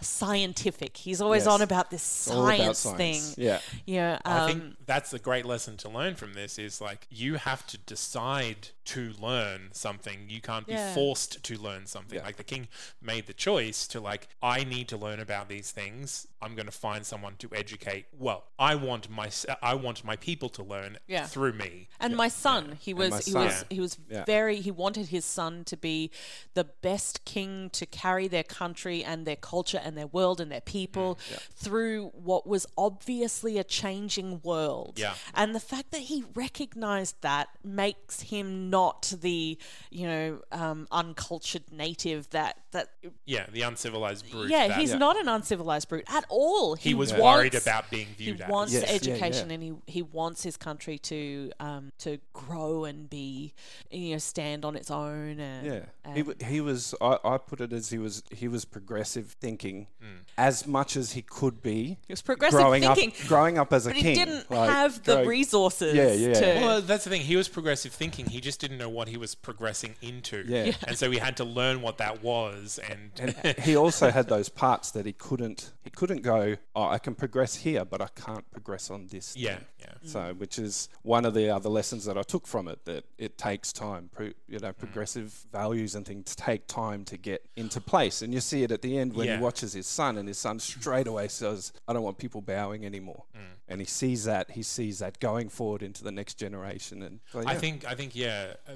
[0.01, 0.97] scientific.
[0.97, 1.53] He's always Yes.
[1.53, 2.97] on about this all about science, science.
[3.35, 3.45] thing.
[3.45, 3.59] Yeah.
[3.85, 4.19] yeah.
[4.25, 7.65] I Um, think that's a great lesson to learn from this is like you have
[7.67, 10.25] to decide to learn something.
[10.29, 12.17] You can't be forced to learn something.
[12.19, 12.25] Yeah.
[12.25, 12.67] Like the king
[13.01, 16.27] made the choice to like I need to learn about these things.
[16.41, 18.05] I'm going to find someone to educate.
[18.17, 19.29] Well, I want my
[19.61, 21.25] I want my people to learn Yeah.
[21.25, 21.87] through me.
[21.99, 23.45] And my son, he was my he son.
[23.45, 24.25] was he was Yeah.
[24.25, 26.11] very he wanted his son to be
[26.53, 30.61] the best king to carry their country and their culture and their world and their
[30.61, 34.97] people Mm, through what was obviously a changing world.
[34.97, 35.15] Yeah.
[35.33, 39.57] And the fact that he recognized that makes him not the,
[39.99, 42.87] you know, um, uncultured native that that
[43.25, 44.49] Yeah, the uncivilized brute.
[44.49, 46.75] yeah, that he's not an uncivilized brute at all.
[46.75, 48.49] he was wants- worried about being he viewed as.
[48.55, 49.53] wants Yes, education yeah.
[49.55, 53.53] and he, he wants his country to um to grow and be
[53.91, 56.93] you know stand on its own and Yeah, and he, w- he was.
[57.09, 58.23] I, I put it as he was.
[58.41, 60.19] He was progressive thinking Hmm.
[60.37, 61.97] as much as he could be.
[62.07, 64.05] he was progressive growing thinking up, growing up as a but king.
[64.05, 66.33] he didn't like, have the growing- resources Yeah, yeah.
[66.41, 67.21] to Well, that's the thing.
[67.21, 68.25] He was progressive thinking.
[68.35, 70.43] He just didn't know what he was progressing into.
[70.47, 70.63] Yeah.
[70.65, 70.73] Yeah.
[70.87, 72.79] And so he had to learn what that was.
[72.89, 73.11] And,
[73.43, 75.71] And he also had those parts that he couldn't.
[75.83, 76.55] He couldn't go.
[76.75, 79.35] Oh, I can progress here, but I can't progress on this.
[79.37, 79.65] yeah, thing."
[80.05, 80.11] Yeah.
[80.11, 83.37] So, which is one of the other lessons that I took from it that it
[83.37, 84.09] takes time.
[84.13, 84.61] Pro, you Mm.
[84.61, 88.21] know, progressive values and things take time to get into place.
[88.21, 89.37] And you see it at the end when Yeah.
[89.37, 92.85] he watches his son, and his son straight away says, "I don't want people bowing
[92.85, 93.39] anymore." Mm.
[93.67, 94.51] And he sees that.
[94.51, 97.01] He sees that going forward into the next generation.
[97.01, 98.73] And so, I think, I think, yeah, uh,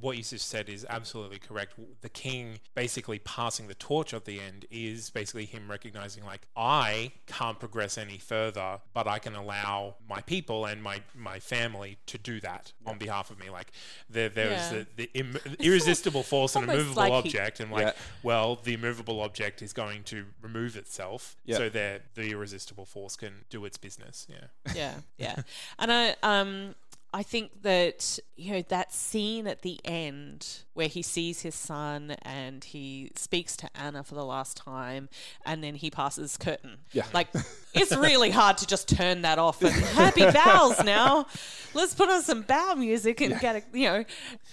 [0.00, 1.74] what you just said is absolutely correct.
[2.00, 7.12] The king basically passing the torch at the end is basically him recognizing, like, I
[7.26, 12.18] can't progress any further, but I can allow my people and my, my family to
[12.18, 13.50] do that on behalf of me.
[13.50, 13.70] Like,
[14.08, 14.84] there, there's Yeah.
[14.96, 17.92] the, the Im- irresistible force and a movable like he- object, and like, Yeah.
[18.22, 21.56] well, the immovable object is going to remove itself, Yeah.
[21.56, 24.26] so there the irresistible force can do its business.
[24.28, 24.74] Yeah.
[24.74, 25.36] yeah yeah
[25.78, 26.74] and i um
[27.14, 32.16] I think that you know that scene at the end where he sees his son
[32.22, 35.08] and he speaks to Anna for the last time
[35.46, 36.78] and then he passes curtain.
[36.90, 37.06] Yeah.
[37.14, 37.28] Like
[37.72, 41.28] it's really hard to just turn that off and happy bows now.
[41.72, 44.04] Let's put on some bow music and get a you know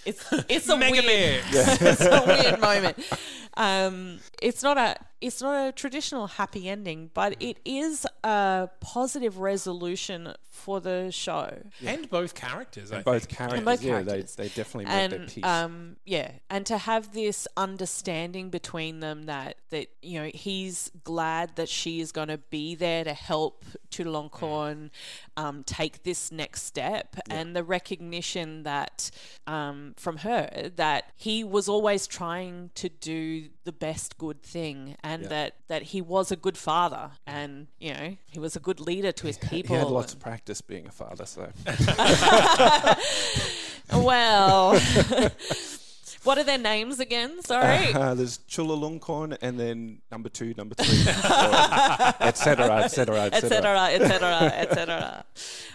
[0.06, 1.82] it's it's a Mega weird Mix.
[1.82, 2.96] it's a weird moment.
[3.54, 9.38] Um, it's not a it's not a traditional happy ending, but it is a positive
[9.38, 11.48] resolution for the show.
[11.84, 13.38] And both characters, I both think.
[13.38, 14.34] characters, both yeah, characters.
[14.36, 15.44] they they definitely make their And peace.
[15.44, 21.56] um, yeah, and to have this understanding between them that that you know he's glad
[21.56, 24.90] that she is going to be there to help Chulalongkorn
[25.36, 29.10] um, take this next step, and the recognition that
[29.46, 35.11] um, from her that he was always trying to do the best good thing, and
[35.20, 35.28] Yeah.
[35.28, 39.12] that that he was a good father, and you know he was a good leader
[39.12, 39.76] to his people.
[39.76, 41.50] he had lots of practice being a father, so
[43.92, 44.72] Well,
[46.22, 47.42] what are their names again?
[47.42, 47.92] Sorry.
[47.92, 51.00] uh, there's Chulalongkorn and then number two, number three,
[52.20, 55.24] etc., etc., etc., etc., etc.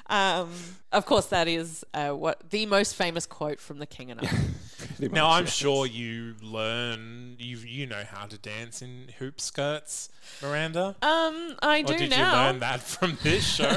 [0.07, 0.49] Um,
[0.91, 4.29] of course, that is uh, what the most famous quote from The King and I.
[4.77, 5.49] Pretty Now much, I'm yeah.
[5.51, 10.09] sure you learn you you know how to dance in hoop skirts,
[10.41, 10.95] Miranda.
[11.01, 12.41] Um, I or do did now.
[12.45, 13.65] you learn that from this show?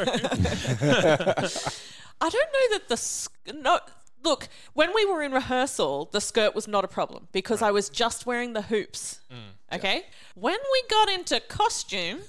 [2.22, 3.80] I don't know that the sk- no.
[4.22, 7.88] Look, when we were in rehearsal, the skirt was not a problem because I was
[7.88, 9.20] just wearing the hoops.
[9.32, 10.06] Mm, Okay.
[10.34, 12.20] When we got into costume,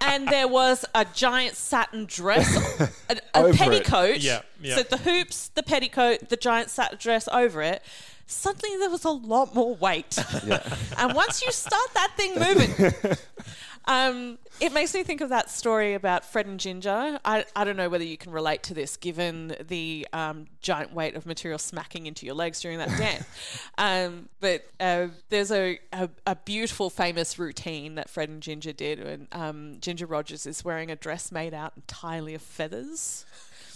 [0.00, 2.46] and there was a giant satin dress,
[3.10, 4.18] a, a petticoat.
[4.18, 4.76] Yeah, yeah.
[4.76, 7.82] So the hoops, the petticoat, the giant satin dress over it.
[8.26, 10.16] Suddenly there was a lot more weight.
[10.46, 10.62] Yeah.
[10.98, 12.70] And once you start that thing moving,
[13.86, 17.18] um, it makes me think of that story about Fred and Ginger.
[17.24, 21.16] I, I don't know whether you can relate to this given the um, giant weight
[21.16, 23.24] of material smacking into your legs during that dance.
[23.78, 29.02] um, but uh, there's a, a, a beautiful, famous routine that Fred and Ginger did
[29.02, 33.24] when um, Ginger Rogers is wearing a dress made out entirely of feathers.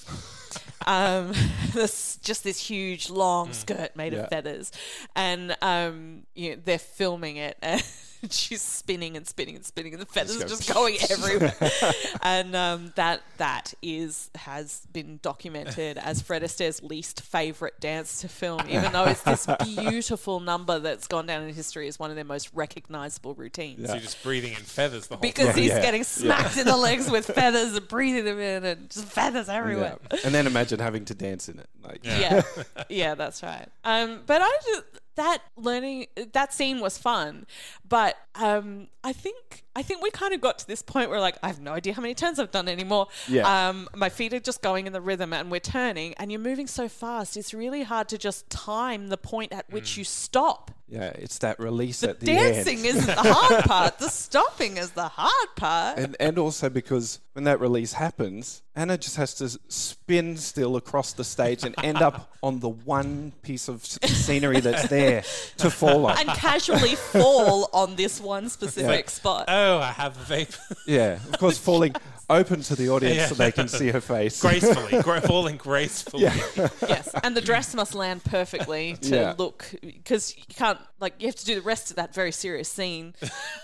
[0.87, 1.33] um,
[1.73, 4.21] this just this huge long skirt made Yeah.
[4.21, 4.71] of feathers,
[5.17, 7.83] and um, you know, they're filming it, and
[8.31, 11.55] she's spinning and spinning and spinning, and the feathers go- just going everywhere.
[12.23, 18.29] and um, that that is has been documented as Fred Astaire's least favorite dance to
[18.29, 22.17] film, even though it's this beautiful number that's gone down in history as one of
[22.17, 23.87] their most recognizable routines.
[23.87, 25.57] so you're just breathing in feathers the whole Because time.
[25.59, 25.83] he's Yeah.
[25.83, 29.99] getting smacked in the legs with feathers and breathing them in and just feathers everywhere.
[30.13, 30.19] Yeah.
[30.25, 31.69] And then imagine having to dance in it.
[31.83, 32.43] Like, Yeah,
[32.89, 33.69] yeah, that's right.
[33.85, 34.83] Um, but I just,
[35.17, 37.47] that learning that scene was fun,
[37.87, 41.37] but um, I think I think we kind of got to this point where like
[41.43, 43.07] I have no idea how many turns I've done anymore.
[43.29, 43.69] Yeah.
[43.69, 46.67] Um, my feet are just going in the rhythm, and we're turning, and you're moving
[46.67, 47.37] so fast.
[47.37, 50.71] It's really hard to just time the point at which you stop.
[50.89, 52.87] yeah, it's that release at The at the dancing end.
[52.87, 53.99] isn't the hard part.
[53.99, 55.99] The stopping is the hard part.
[55.99, 61.13] and, and also because when that release happens, Anna just has to spin still across
[61.13, 65.23] the stage and end up on the one piece of scenery that's there
[65.59, 66.17] to fall on.
[66.19, 69.11] and casually fall on this one specific Yeah.
[69.11, 69.45] spot.
[69.67, 70.57] Oh, I have a vape.
[70.87, 71.95] Yeah, of course, falling
[72.31, 73.27] open to the audience Yeah.
[73.27, 74.41] so they can see her face.
[74.41, 76.23] gracefully, gra- falling gracefully.
[76.89, 79.35] yes, and the dress must land perfectly to Yeah.
[79.37, 82.69] look because you can't like you have to do the rest of that very serious
[82.69, 83.15] scene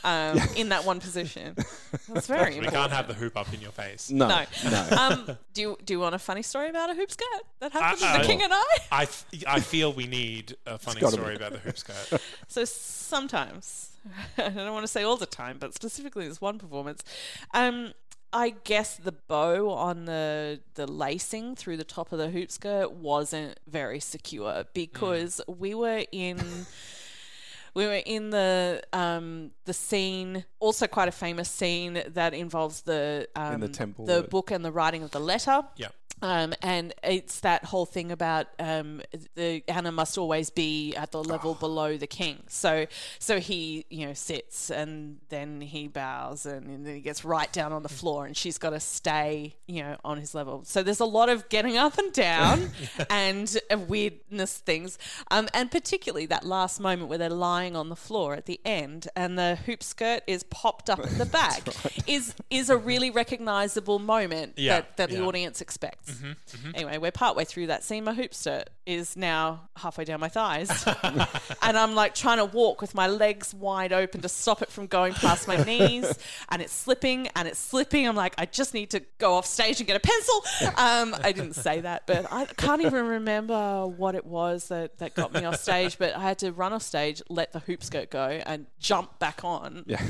[0.05, 1.55] um, in that one position.
[2.09, 2.75] That's very We important.
[2.75, 4.11] can't have the hoop up in your face.
[4.11, 4.45] No, No.
[4.71, 4.89] no.
[4.99, 8.03] Um, do you do you want a funny story about a hoop skirt that happened
[8.05, 8.65] I- to the king and I?
[8.91, 9.07] I,
[9.47, 11.37] I feel we need a funny story be.
[11.37, 12.21] about the hoop skirt.
[12.49, 13.91] So sometimes,
[14.39, 17.03] I don't want to say all the time, but specifically this one performance,
[17.55, 17.93] um,
[18.33, 22.93] I guess the bow on the the lacing through the top of the hoop skirt
[22.93, 26.67] wasn't very secure because we were in.
[27.75, 33.29] We were in the um, the scene, also quite a famous scene that involves the
[33.35, 35.63] um, the temple, the the- book and the writing of the letter.
[35.77, 35.89] Yeah.
[36.23, 39.03] Um, and it's that whole thing about um,
[39.35, 42.45] the Anna must always be at the level below the king.
[42.49, 42.87] So,
[43.19, 47.53] so he, you know, sits and then he bows and, and then he gets right
[47.53, 50.63] down on the floor, and she's got to stay, you know, on his level.
[50.65, 52.71] So there's a lot of getting up and down
[53.11, 54.99] and uh, weirdness things,
[55.31, 59.09] um, and particularly that last moment where they're lying on the floor at the end,
[59.17, 61.63] and the hoop skirt is popped up at the back,
[62.07, 65.23] is is a really recognizable moment Yeah, that, that the yeah.
[65.27, 66.12] audience expects.
[66.75, 68.05] Anyway, we're partway through that scene.
[68.05, 70.87] My hoop skirt is now halfway down my thighs.
[71.63, 74.87] and I'm like trying to walk with my legs wide open to stop it from
[74.87, 76.19] going past my knees.
[76.49, 78.07] And it's slipping and it's slipping.
[78.07, 80.45] I'm like, I just need to go off stage and get a pencil.
[80.77, 85.15] Um, I didn't say that, but I can't even remember what it was that, that
[85.15, 85.99] got me off stage.
[85.99, 89.45] But I had to run off stage, let the hoop skirt go, and jump back
[89.45, 89.85] on.
[89.87, 90.03] Yeah.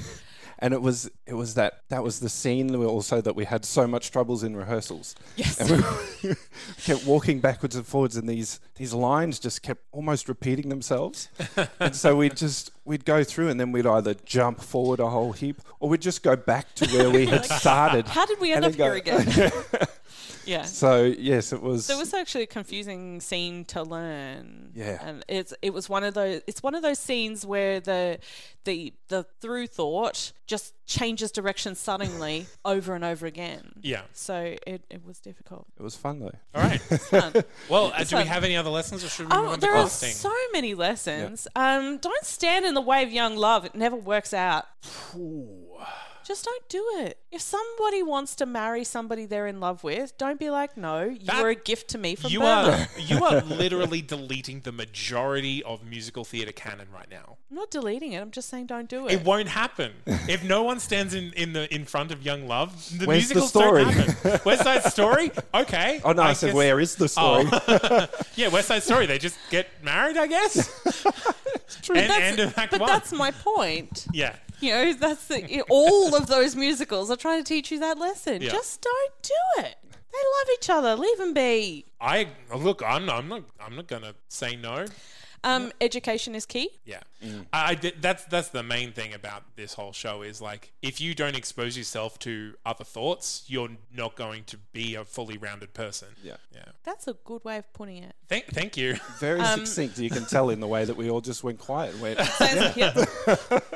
[0.63, 3.89] And it was it was that that was the scene also that we had so
[3.89, 5.17] much troubles in rehearsals.
[5.37, 5.59] Yes.
[5.59, 5.85] And
[6.23, 6.35] we
[6.85, 11.29] kept walking backwards and forwards and these these lines just kept almost repeating themselves.
[11.81, 15.33] and so we'd just we'd go through and then we'd either jump forward a whole
[15.33, 18.09] heap or we'd just go back to where we had started.
[18.09, 19.53] How did we end up then here again?
[20.45, 20.63] yeah.
[20.65, 24.73] So yes, it was So it was actually a confusing scene to learn.
[24.75, 24.99] Yeah.
[25.03, 28.19] And it's it was one of those it's one of those scenes where the
[28.65, 33.73] the the through thought just changes direction suddenly over and over again.
[33.83, 34.03] Yeah.
[34.13, 35.67] So it, it was difficult.
[35.79, 36.33] it was fun though.
[36.55, 36.81] All right.
[36.81, 37.33] Fun.
[37.69, 39.61] Well, uh, do we have any other lessons or should we move Oh, on to
[39.61, 40.11] there are casting?
[40.11, 41.49] so many lessons.
[41.57, 43.65] Um, don't stand in the way of young love.
[43.65, 44.67] It never works out.
[46.25, 47.19] Just don't do it.
[47.31, 51.19] If somebody wants to marry somebody they're in love with, don't be like, no, you
[51.27, 52.87] That- were a gift to me from You Burma.
[52.97, 57.37] are you are literally deleting the majority of musical theatre canon right now.
[57.51, 58.21] I'm not deleting it.
[58.21, 59.13] I'm just saying don't do it.
[59.15, 62.71] It won't happen if no one stands in, in the in front of young love.
[62.99, 63.85] The Where's the musicals story?
[63.85, 64.41] don't happen.
[64.45, 66.01] West Side Story, okay.
[66.05, 67.45] Oh no, I, said guess- where is the oh.
[67.47, 67.49] story?
[67.69, 68.07] Oh.
[68.37, 69.07] yeah, West Side Story.
[69.07, 70.71] They just get married, I guess.
[71.83, 71.97] True.
[71.97, 72.89] And That's- end of Act but One.
[72.89, 74.07] that's my point.
[74.13, 74.37] yeah.
[74.63, 78.41] You know, that's the, all of those musicals are trying to teach you that lesson.
[78.41, 78.51] Yeah.
[78.51, 79.77] Just don't do it.
[79.83, 80.95] They love each other.
[80.95, 81.87] Leave them be.
[82.01, 82.83] I look.
[82.85, 83.09] I'm.
[83.11, 83.43] I'm not.
[83.59, 84.85] I'm not gonna say no.
[85.43, 86.71] Um, education is key.
[86.85, 87.01] Yeah,
[87.53, 91.01] I, I did- that's that's the main thing about this whole show is like if
[91.01, 95.75] you don't expose yourself to other thoughts, you're not going to be a fully rounded
[95.75, 96.09] person.
[96.23, 96.37] Yeah.
[96.55, 96.65] yeah.
[96.85, 98.15] That's a good way of putting it.
[98.29, 98.97] Thank, thank you.
[99.19, 99.99] Very Um, succinct.
[99.99, 101.93] You can tell in the way that we all just went quiet.
[101.95, 103.05] and Went, Zane's, yeah.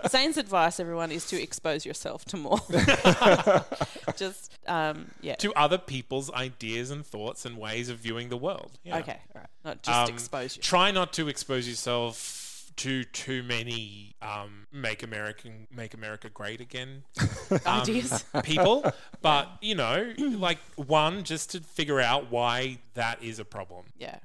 [0.09, 2.59] Zane's advice, everyone, is to expose yourself to more.
[4.17, 5.35] Just, um, yeah.
[5.37, 8.79] to other people's ideas and thoughts and ways of viewing the world.
[8.85, 8.99] Yeah.
[8.99, 9.51] Okay, all right.
[9.65, 10.65] Not just Um, expose yourself.
[10.65, 12.17] Try not to expose yourself
[12.77, 17.05] to too many um, make American make America great again
[17.51, 18.25] um, Ideas.
[18.43, 18.85] people.
[19.23, 23.87] But you know, like one just to figure out why that is a problem.
[23.99, 24.19] Yeah.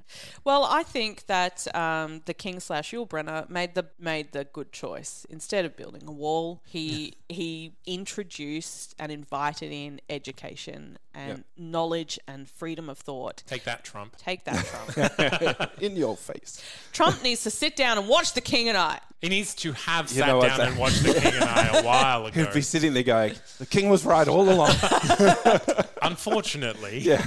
[0.44, 4.70] Well, I think that um, the king slash Yul Brynner made the made the good
[4.70, 5.26] choice.
[5.28, 12.48] Instead of building a wall, he he introduced and invited in education and knowledge and
[12.48, 13.42] freedom of thought.
[13.46, 14.16] Take that, Trump.
[14.16, 15.72] Take that, Trump.
[15.82, 16.62] in your face.
[16.92, 19.00] Trump needs to sit down and watch The King and I.
[19.20, 21.82] He needs to have You sat down that- and watched The King and I a
[21.84, 22.44] while ago.
[22.44, 24.72] He'd be sitting there going, "The king was right all along."
[26.02, 27.22] Unfortunately, yeah.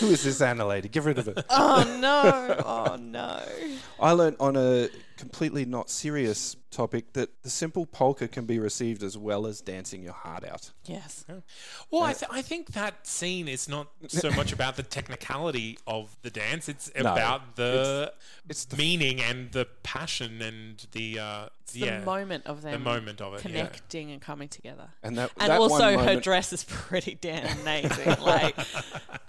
[0.00, 0.88] Who is this Anna lady?
[0.88, 1.44] Give rid of it.
[1.50, 2.56] Oh no!
[2.64, 3.42] Oh no!
[4.00, 4.88] I learned on a
[5.18, 10.02] completely not serious topic that the simple polka can be received as well as dancing
[10.02, 10.70] your heart out.
[10.84, 11.24] Yes.
[11.90, 16.16] Well, I, th- I think that scene is not so much about the technicality of
[16.22, 18.12] the dance; it's about the,
[18.48, 23.20] it's the- meaning and the passion and the uh, The yeah, moment of them moment
[23.20, 23.42] of it, yeah.
[23.42, 24.88] connecting and coming together.
[25.02, 28.16] And that, And that also, one her dress is pretty damn amazing.
[28.22, 28.56] like,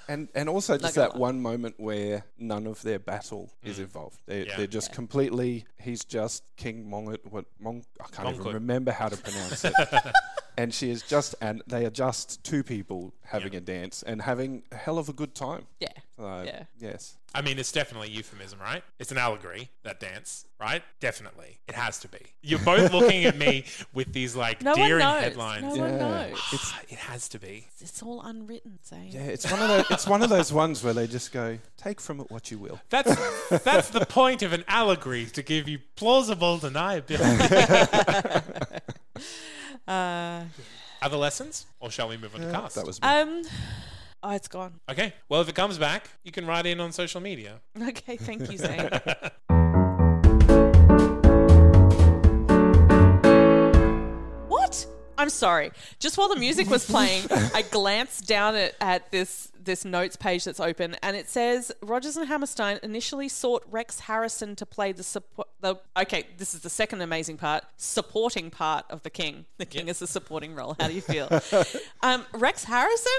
[0.07, 1.19] and and also just that lie.
[1.19, 4.19] one moment where none of their battle is involved.
[4.25, 4.47] They, Mm.
[4.47, 4.57] Yeah.
[4.57, 5.65] They're just completely.
[5.79, 7.28] He's just King Mongkut.
[7.29, 7.83] What Mong?
[7.99, 9.73] I can't even remember how to pronounce it.
[10.57, 14.63] and she is just, and they are just two people having a dance and having
[14.71, 15.67] a hell of a good time.
[15.79, 15.89] yeah.
[16.19, 16.63] So, Yeah.
[16.81, 17.15] Yes.
[17.33, 18.83] I mean, it's definitely euphemism, right?
[18.97, 20.81] It's an allegory that dance, right?
[20.99, 22.17] Definitely, it has to be.
[22.41, 23.63] You're both looking at me
[23.93, 25.21] with these like No one deer in knows.
[25.23, 25.61] headlines.
[25.75, 26.37] No one knows.
[26.37, 27.67] Ah, it has to be.
[27.79, 29.11] It's all unwritten, Zane.
[29.11, 29.85] Yeah, it's one of those.
[29.91, 32.81] It's one of those ones where they just go, "Take from it what you will."
[32.89, 33.15] That's
[33.63, 38.41] that's the point of an allegory to give you plausible deniability.
[39.87, 40.43] Uh,
[41.01, 42.75] Other lessons, or shall we move on to cast?
[42.75, 42.99] That was.
[43.01, 43.41] um.
[44.21, 44.79] Oh, it's gone.
[44.89, 45.13] okay.
[45.29, 47.61] Well, if it comes back, you can write in on social media.
[47.81, 48.89] Okay, thank you, Zane.
[54.47, 54.85] what?
[55.17, 55.71] I'm sorry.
[55.99, 60.43] Just while the music was playing, I glanced down at, at this this notes page
[60.45, 65.03] that's open, and it says Rodgers and Hammerstein initially sought Rex Harrison to play the
[65.03, 65.47] support.
[65.61, 69.45] The okay, this is the second amazing part, supporting part of the King.
[69.57, 70.75] The King is a supporting role.
[70.79, 71.27] How do you feel?
[72.01, 73.11] um, Rex Harrison,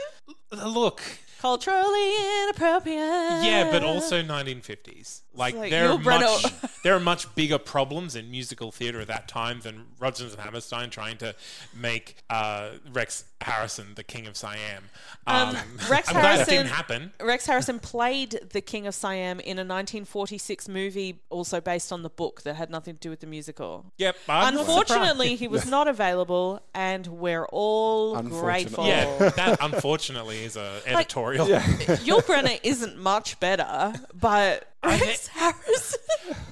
[0.52, 1.02] Look,
[1.40, 2.12] culturally
[2.44, 3.44] inappropriate.
[3.44, 5.22] yeah, but also 1950s.
[5.32, 9.06] Like, like there are Yul much there are much bigger problems in musical theatre at
[9.06, 11.34] that time than Rodgers and Hammerstein trying to
[11.74, 14.84] make uh, Rex Harrison the king of Siam.
[15.26, 15.56] Um,
[15.88, 17.12] Rex I'm glad it Harrison- didn't happen.
[17.22, 22.10] Rex Harrison played the King of Siam in a 1946 movie, also based on the
[22.10, 23.86] book that had nothing to do with the musical.
[23.98, 24.16] Yep.
[24.28, 24.58] I'm.
[24.58, 28.86] Unfortunately, he was not available, and we're all grateful.
[28.86, 31.29] Yeah, that unfortunately is a editorial.
[31.38, 36.00] Yul Brynner isn't much better, but Rex Harrison.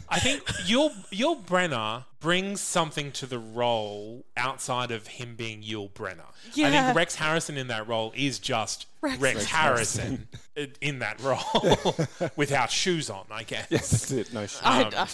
[0.09, 5.91] I think Yul Yul Brynner brings something to the role outside of him being Yul
[5.93, 6.27] Brynner.
[6.57, 10.29] I think Rex Harrison in that role is just Rex Rex, Rex Harrison
[10.81, 11.97] in that role
[12.37, 13.67] without shoes on, I guess.
[13.71, 14.33] Yes, that's it.
[14.33, 14.61] No shit.
[14.67, 15.09] I, Um, I,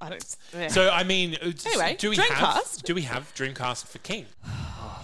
[0.00, 0.36] I don't.
[0.54, 0.68] yeah.
[0.68, 2.82] So I mean, uh, Anyway, do we have Dreamcast.
[2.82, 4.26] do we have Dreamcast for King?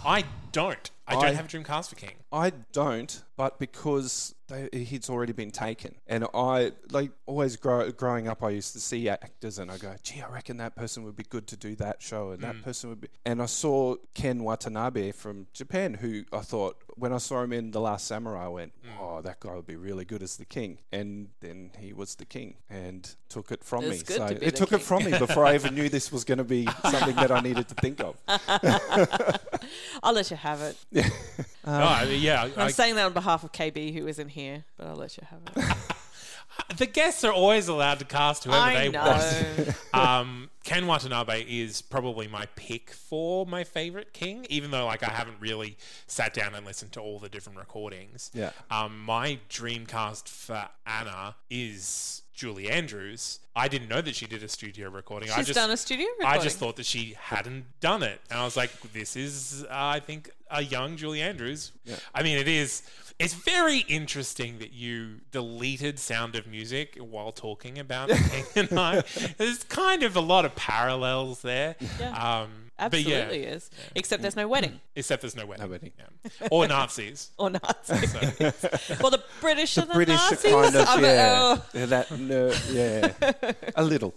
[0.04, 0.90] I don't.
[1.06, 2.14] I don't have a dream for King.
[2.32, 8.28] I don't, but because they, he's already been taken, and I like always grow, growing
[8.28, 11.16] up, I used to see actors, and I go, "Gee, I reckon that person would
[11.16, 12.62] be good to do that show, and that mm.
[12.62, 17.16] person would be." And I saw Ken Watanabe from Japan, who I thought when I
[17.16, 18.90] saw him in The Last Samurai, I went, mm.
[19.00, 22.26] "Oh, that guy would be really good as the king." And then he was the
[22.26, 24.02] king, and took it from It's me.
[24.06, 26.12] good So to be it the took it from me before I even knew this
[26.12, 28.18] was going to be something that I needed to think of.
[30.02, 30.76] I'll let you have it.
[31.66, 34.64] no, I mean, yeah, I'm I- saying that on behalf of KB, who isn't here,
[34.76, 35.76] but I'll let you have it.
[36.78, 39.04] the guests are always allowed to cast whoever I they know.
[39.04, 39.76] want.
[39.92, 45.10] Um, Ken Watanabe is probably my pick for my favorite King, even though like I
[45.10, 48.30] haven't really sat down and listened to all the different recordings.
[48.32, 48.50] Yeah.
[48.70, 53.40] Um, my dream cast for Anna is Julie Andrews.
[53.56, 55.30] I didn't know that she did a studio recording.
[55.30, 58.38] I She's just done a studio I just thought that she hadn't done it, and
[58.38, 61.72] I was like, "This is, uh, I think, a young Julie Andrews."
[62.14, 62.82] I mean, it is.
[63.18, 69.02] It's very interesting that you deleted Sound of Music while talking about King and I.
[69.36, 71.76] There's kind of a lot of parallels there.
[71.98, 72.12] Yeah.
[72.12, 73.70] Um, but yeah, Absolutely is.
[73.94, 75.66] Except there's no wedding except there's no wedding.
[75.66, 75.92] No wedding.
[75.98, 76.48] Yeah.
[76.50, 77.30] Or Nazis.
[77.38, 78.10] or Nazis.
[78.12, 78.70] So,
[79.02, 80.52] well, the British are the British are Nazis.
[80.52, 83.12] kind of yeah, oh, yeah, that no, yeah,
[83.76, 84.14] a little.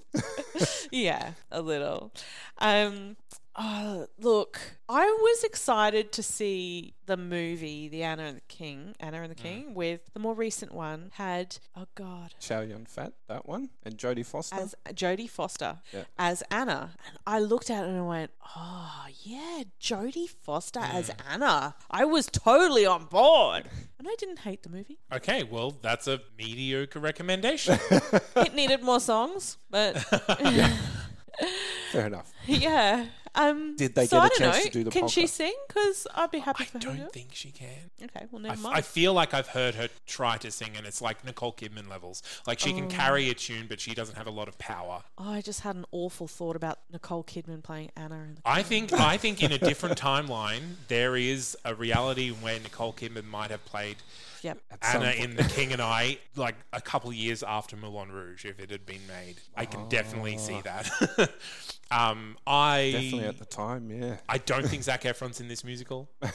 [0.92, 2.14] yeah, a little.
[2.60, 3.18] Um,
[3.56, 9.22] oh, look, I was excited to see the movie, The Anna and the King, Anna
[9.22, 9.42] and the Mm.
[9.44, 13.98] King, with the more recent one had, oh God, Chow Yun Fat, that one, and
[13.98, 14.56] Jodie Foster.
[14.56, 16.04] as Jodie Foster Yeah.
[16.18, 16.92] as Anna.
[17.08, 21.16] And I looked at it and I went, oh, yeah, Jodie Foster as Mm.
[21.34, 21.76] Anna.
[21.92, 23.66] I was totally on board.
[24.04, 25.00] And I didn't hate the movie.
[25.14, 27.80] okay, well, that's a mediocre recommendation.
[28.36, 29.98] It needed more songs, but
[31.92, 32.32] Fair enough.
[32.46, 33.06] yeah.
[33.36, 34.64] Um, Did they so get I a don't chance know.
[34.64, 35.54] to do the Can she sing?
[35.68, 36.98] Because I'd be happy I for her.
[36.98, 37.90] don't think she can.
[38.04, 38.76] Okay, well, I, never f- mind.
[38.78, 42.22] I feel like I've heard her try to sing, and it's like Nicole Kidman levels.
[42.46, 42.76] Like she Oh.
[42.76, 45.04] can carry a tune, but she doesn't have a lot of power.
[45.18, 48.16] oh, I just had an awful thought about Nicole Kidman playing Anna.
[48.16, 52.60] In the I think I think in a different timeline there is a reality where
[52.60, 53.98] Nicole Kidman might have played
[54.44, 54.60] yep.
[54.82, 58.70] Anna in The King and I like a couple years after Moulin Rouge if it
[58.70, 59.36] had been made.
[59.56, 60.90] I can definitely see that.
[61.92, 64.18] um, I Definitely at the time, yeah.
[64.30, 66.10] I don't think Zac Efron's in this musical.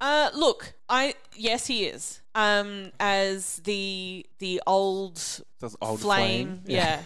[0.00, 2.20] Uh, look, I yes, he is.
[2.34, 5.14] Um, as the the old
[5.60, 7.00] Does old flame, flame, yeah.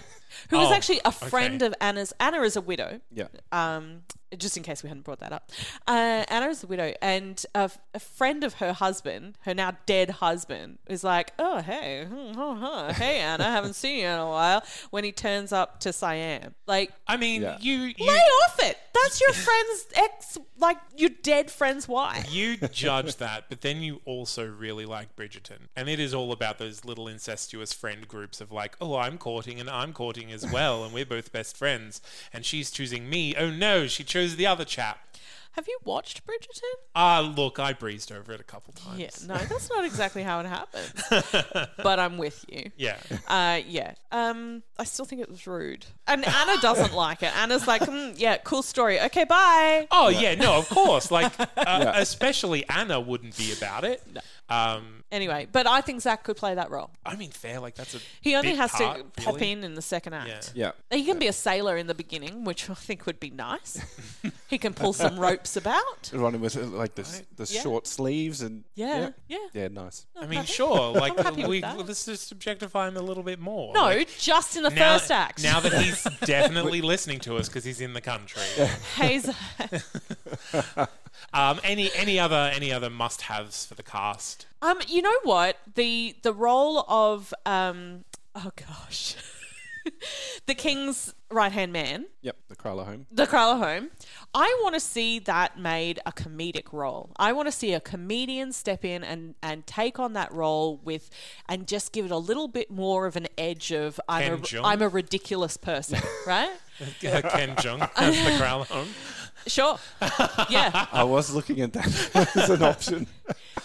[0.51, 1.67] Who was Oh, actually a friend okay.
[1.67, 2.13] of Anna's.
[2.19, 3.01] Anna is a widow.
[3.13, 3.29] Yeah.
[3.53, 4.03] um,
[4.37, 5.51] just in case we hadn't brought that up.
[5.87, 9.77] Uh, Anna is a widow, and a, f- a friend of her husband, her now
[9.87, 12.93] dead husband, is like, "Oh hey, hmm, huh, huh.
[12.93, 16.93] hey Anna, haven't seen you in a while." When he turns up to Siam, like,
[17.07, 17.59] I mean, Yeah.
[17.61, 18.77] you you lay off it.
[18.95, 22.33] That's your friend's ex, like your dead friend's wife.
[22.35, 25.69] you judge that, but then you also really like Bridgerton.
[25.77, 29.61] And it is all about those little incestuous friend groups of like, oh, I'm courting
[29.61, 32.01] and I'm courting as well, and we're both best friends.
[32.33, 33.37] And she's choosing me.
[33.37, 34.99] Oh no, she chose the other chap.
[35.53, 36.73] Have you watched Bridgerton?
[36.95, 39.01] Ah, look, I breezed over it a couple times.
[39.01, 40.93] Yeah, no, that's not exactly how it happens.
[41.83, 42.71] but I'm with you.
[42.77, 42.97] Yeah.
[43.27, 43.95] Uh, yeah.
[44.13, 47.37] Um, I still think it was rude, and Anna doesn't like it.
[47.37, 49.01] Anna's like, "Hmm, yeah, cool story.
[49.01, 49.89] Okay, bye.
[49.91, 51.11] Oh yeah, no, of course.
[51.11, 54.01] Like, uh, especially Anna wouldn't be about it.
[54.51, 56.91] Um, Anyway, but I think Zac could play that role.
[57.07, 57.61] I mean, fair.
[57.61, 59.53] Like that's a He only bit has part, to pop really.
[59.53, 60.53] in in the second act.
[60.55, 60.73] Yeah.
[60.91, 63.81] He can be a sailor in the beginning, which I think would be nice.
[64.49, 66.11] he can pull some ropes about.
[66.13, 67.63] Running with like the, s- the Yeah.
[67.63, 69.39] short sleeves and Yeah, yeah.
[69.55, 70.05] yeah, nice.
[70.15, 70.53] I mean, happy.
[70.53, 70.93] sure.
[70.99, 71.79] Like, happy with we that.
[71.79, 73.73] let's just objectify him a little bit more.
[73.73, 75.43] No, Like, just in the now, first act.
[75.43, 78.43] Now that he's definitely listening to us because he's in the country.
[78.97, 79.33] Hey, Z-
[81.33, 84.47] Um, any any other any other must-haves for the cast?
[84.63, 85.57] um, you know what?
[85.75, 88.05] The the role of um,
[88.37, 89.17] oh gosh,
[90.47, 93.07] the king's right hand man, Yep, the Kralahome.
[93.11, 93.89] the Kralahome.
[94.33, 97.11] I want to see that made a comedic role.
[97.17, 101.11] I want to see a comedian step in and, and take on that role with
[101.49, 104.37] and just give it a little bit more of an edge of I'm Ken a,
[104.39, 104.61] Jeong?
[104.65, 106.53] I'm a ridiculous person, right?
[107.01, 108.89] Ken Jeong as the Crown Home.
[109.49, 109.79] Sure.
[110.49, 110.87] Yeah.
[110.93, 113.07] I was looking at that as an option.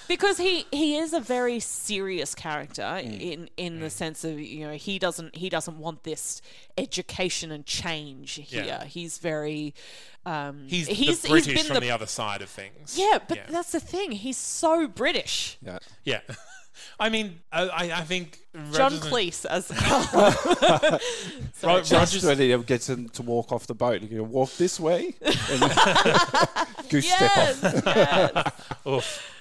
[0.08, 3.22] because he he is a very serious character Mm.
[3.22, 6.42] in in the sense of you know he doesn't he doesn't want this
[6.78, 8.84] education and change here Yeah.
[8.86, 9.74] he's very
[10.26, 12.98] um He's, he's, the British he's been from the, the other side of things.
[12.98, 15.80] yeah but that's the thing he's so british Yeah.
[16.04, 16.22] yeah.
[17.00, 18.40] I mean, I, I I think
[18.72, 19.70] John Rogers Cleese as
[20.14, 21.00] Ro-
[21.54, 24.52] Sorry, Just Rogers, when he gets him to walk off the boat, you can walk
[24.58, 25.14] this way.
[25.22, 25.62] And
[26.90, 27.64] goose step off.
[27.64, 28.52] yes.
[28.88, 29.33] Oof.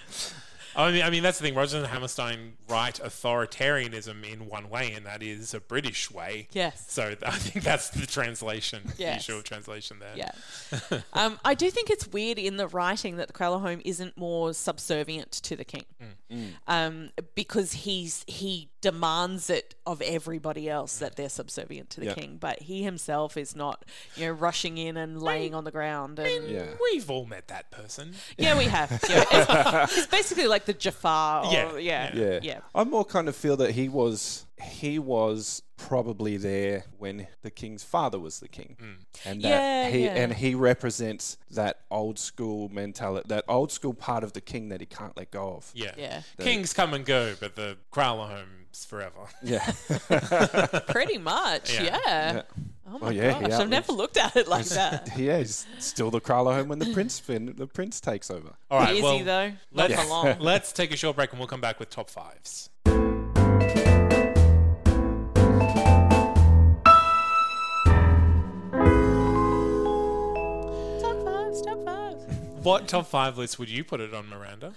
[0.74, 1.54] I mean, I mean that's the thing.
[1.54, 3.00] Rodgers and Hammerstein write
[3.46, 6.48] authoritarianism in one way, and that is a British way.
[6.52, 6.84] Yes.
[6.88, 9.28] So th- I think that's the translation, Yes.
[9.28, 10.14] usual translation there.
[10.16, 11.00] Yeah.
[11.12, 15.30] um, I do think it's weird in the writing that the Kralahome isn't more subservient
[15.32, 15.84] to the king,
[16.66, 22.14] um, because he's he demands it of everybody else that they're subservient to the Yeah.
[22.14, 23.84] king, but he himself is not,
[24.16, 26.18] you know, rushing in and laying on the ground.
[26.18, 26.66] And Yeah.
[26.90, 28.14] We've all met that person.
[28.36, 28.90] yeah, we have.
[29.08, 29.24] Yeah,
[29.84, 31.46] it's, it's basically like the Jafar.
[31.46, 32.40] Or, Yeah, yeah, Yeah.
[32.42, 32.58] yeah.
[32.74, 37.82] I more kind of feel that he was he was probably there when the king's
[37.82, 38.94] father was the king, mm.
[39.24, 40.14] and that Yeah, he yeah.
[40.14, 44.80] and he represents that old school mentality, that old school part of the king that
[44.80, 45.70] he can't let go of.
[45.74, 45.92] Yeah.
[45.96, 46.22] Yeah.
[46.38, 49.28] Kings come and go, but the Crowler Kralahome's forever.
[49.42, 49.72] Yeah,
[50.88, 51.74] Pretty much.
[51.74, 51.82] Yeah.
[51.82, 51.98] Yeah.
[52.06, 52.42] Yeah.
[52.94, 55.10] Oh my Oh, yeah, gosh, I've never looked at it like that.
[55.16, 58.52] yeah, he's still the Kralahome when the prince when the prince takes over.
[58.70, 58.96] All right.
[58.96, 59.52] Is well, though?
[59.72, 62.70] Let's, for let's take a short break and we'll come back with top fives.
[72.62, 74.72] What top five list would you put it on, Miranda?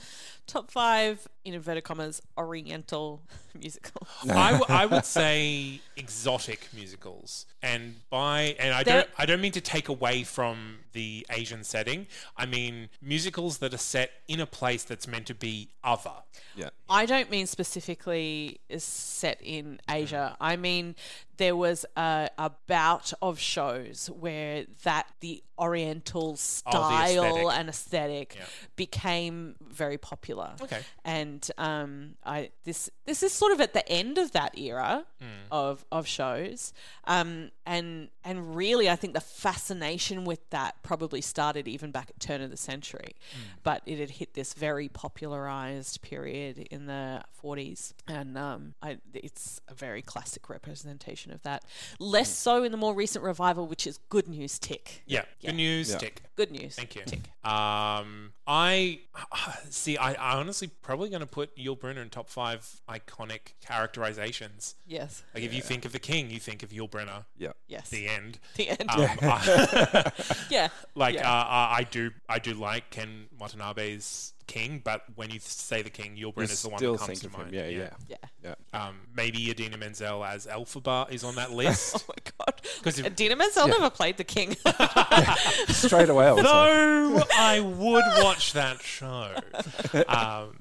[0.48, 3.22] Top five, in inverted commas, Oriental
[3.60, 4.08] musicals.
[4.30, 9.42] I, w- I would say exotic musicals, and by and I There- don't I don't
[9.42, 12.06] mean to take away from the Asian setting.
[12.38, 16.12] I mean musicals that are set in a place that's meant to be other.
[16.56, 20.38] Yeah, I don't mean specifically set in Asia.
[20.40, 20.96] I mean
[21.38, 27.60] there was a, a bout of shows where that the Oriental oh, style aesthetic.
[27.60, 28.46] and aesthetic Yeah.
[28.78, 30.35] became very popular.
[30.62, 30.82] Okay.
[31.04, 35.26] and um, I this this is sort of at the end of that era Hmm.
[35.52, 36.74] of of shows,
[37.06, 42.20] um, and and really I think the fascination with that probably started even back at
[42.20, 43.42] turn of the century, Hmm.
[43.64, 49.62] but it had hit this very popularized period in the 40s, and um, I, it's
[49.68, 51.64] a very classic representation of that.
[52.00, 54.60] Less so in the more recent revival, which is good news.
[54.60, 55.26] Tick, Yeah.
[55.42, 55.92] Good news.
[55.92, 55.98] Yeah.
[55.98, 56.22] Tick.
[56.36, 56.76] good news.
[56.76, 57.04] Thank you.
[57.50, 59.00] Um, I
[59.70, 59.98] see.
[59.98, 64.76] I, I honestly probably going to put Yul Brynner in top five iconic characterizations.
[64.88, 67.26] Yes, Like if you think of the king, you think of Yul Brynner.
[67.38, 67.52] yeah.
[67.68, 67.90] yes.
[67.90, 68.40] The end.
[68.56, 68.86] The end.
[68.90, 70.12] Um, I-
[70.50, 71.30] yeah, like yeah.
[71.32, 75.90] uh, I I do, I do like Ken Watanabe's king, but when you say the
[75.90, 77.42] king, Yul You Brynner's the one still that comes think to of him.
[77.42, 77.54] mind.
[77.54, 77.90] Yeah, yeah,
[78.44, 78.54] yeah.
[78.74, 78.88] yeah.
[78.88, 81.96] Um, maybe Idina Menzel as Elphaba is on that list.
[81.98, 82.62] Oh my god!
[82.84, 84.56] 'Cause if- Dina Menzel never played the king.
[85.70, 89.32] Straight away, I was like, no, I would watch that show.
[90.08, 90.58] Um,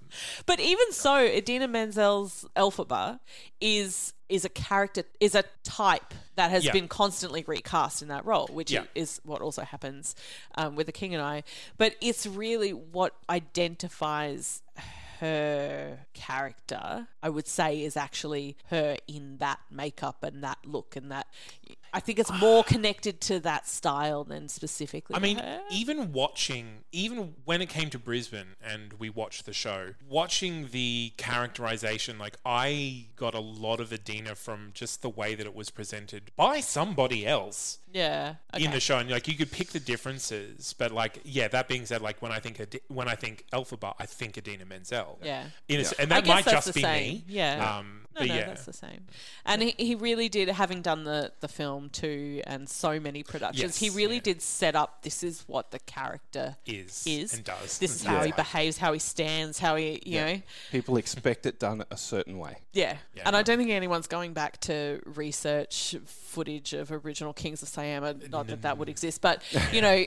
[0.46, 3.20] but even so, Idina Menzel's Elphaba
[3.60, 6.72] is is a character is a type that has Yeah.
[6.72, 8.84] been constantly recast in that role, which Yeah.
[8.94, 10.14] is what also happens
[10.56, 11.44] um, with the king and I.
[11.76, 14.62] But it's really what identifies
[15.20, 21.10] her character, I would say, is actually her in that makeup and that look and
[21.12, 21.26] that.
[21.94, 25.14] I think it's more connected to that style than specifically.
[25.14, 25.60] I mean, her.
[25.70, 31.12] even watching, even when it came to Brisbane and we watched the show, watching the
[31.16, 35.70] characterization, like I got a lot of Idina from just the way that it was
[35.70, 38.64] presented by somebody else yeah, okay.
[38.64, 40.74] in the show, and like you could pick the differences.
[40.76, 43.94] But like, yeah, that being said, like when I think Adi- when I think Elphaba,
[44.00, 45.20] I think Idina Menzel.
[45.22, 45.44] Yeah.
[45.68, 47.12] In a s- and I that guess might that's just the be same.
[47.14, 47.24] me.
[47.28, 47.78] Yeah.
[47.78, 48.46] Um, No, but no, yeah.
[48.46, 49.06] that's the same.
[49.44, 53.76] And he, he really did, having done the, the film too, and so many productions,
[53.76, 54.22] he really yeah.
[54.22, 57.34] did set up this is what the character Is is.
[57.34, 57.78] and does.
[57.78, 58.10] This is Yeah.
[58.10, 60.42] how he behaves, how he stands, how he, you know.
[60.70, 62.58] people expect it done a certain way.
[62.72, 62.96] Yeah.
[63.14, 63.22] Yeah.
[63.26, 68.20] And I don't think anyone's going back to research footage of original Kings of Siam.
[68.30, 68.92] Not that that would mm.
[68.92, 69.42] exist, but,
[69.72, 70.04] you know,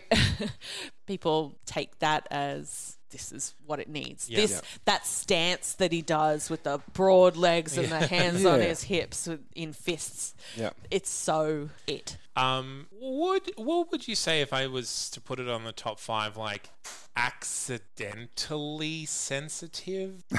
[1.08, 4.30] people take that as this is what it needs.
[4.30, 4.38] Yeah.
[4.42, 4.62] This Yeah.
[4.86, 9.28] that stance that he does with the broad legs and the hands on his hips
[9.28, 10.36] with, in fists.
[10.56, 10.72] Yeah.
[10.92, 12.18] It's so it.
[12.36, 16.00] Um, would what would you say if I was to put it on the top
[16.00, 16.70] five, like
[17.18, 20.24] accidentally sensitive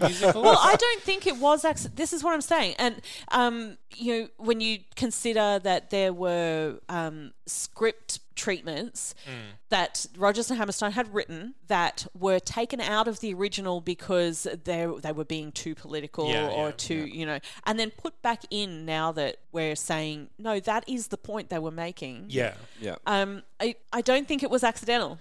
[0.00, 0.34] musicals?
[0.44, 1.64] Well, I don't think it was.
[1.64, 3.00] Acc- this is what I'm saying, and
[3.30, 9.14] um, you know, when you consider that there were um, script treatments
[9.68, 14.88] that Rodgers and Hammerstein had written that were taken out of the original because they
[15.02, 18.42] they were being too political Yeah, or yeah, too you know, and then put back
[18.50, 22.26] in now that we're saying no, that is the point they were making.
[22.28, 22.54] yeah.
[22.80, 22.96] Yeah.
[23.06, 25.18] Um, I I don't think it was accidental.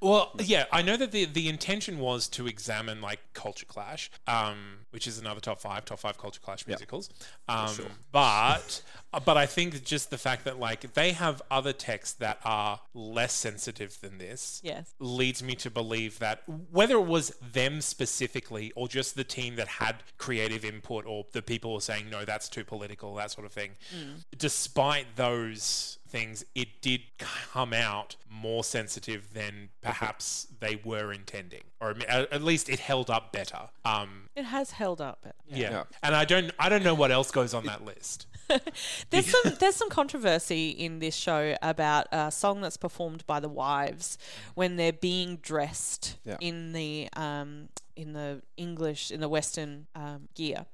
[0.00, 4.86] Well, yeah, I know that the the intention was to examine like Culture Clash, um,
[4.90, 7.10] which is another top five, top five Culture Clash musicals.
[7.48, 7.74] Um,
[8.12, 8.82] But
[9.12, 12.80] uh, but I think just the fact that like they have other texts that are
[12.94, 14.94] less sensitive than this, Yes.
[15.00, 19.66] leads me to believe that whether it was them specifically or just the team that
[19.68, 23.52] had creative input or the people were saying no, that's too political, that sort of
[23.52, 23.72] thing.
[24.36, 31.90] Despite those things, it did come out more sensitive than perhaps they were intending, or
[32.08, 33.68] at at least it held up better.
[33.84, 35.18] Um, It has held up.
[35.22, 35.70] But yeah.
[35.70, 35.84] Yeah.
[36.02, 38.26] and I don't, I don't know what else goes on that list.
[39.10, 43.48] There's some there's some controversy in this show about a song that's performed by the
[43.48, 44.16] wives
[44.54, 46.38] when they're being dressed Yeah.
[46.40, 50.64] in the um, in the English in the Western um, gear,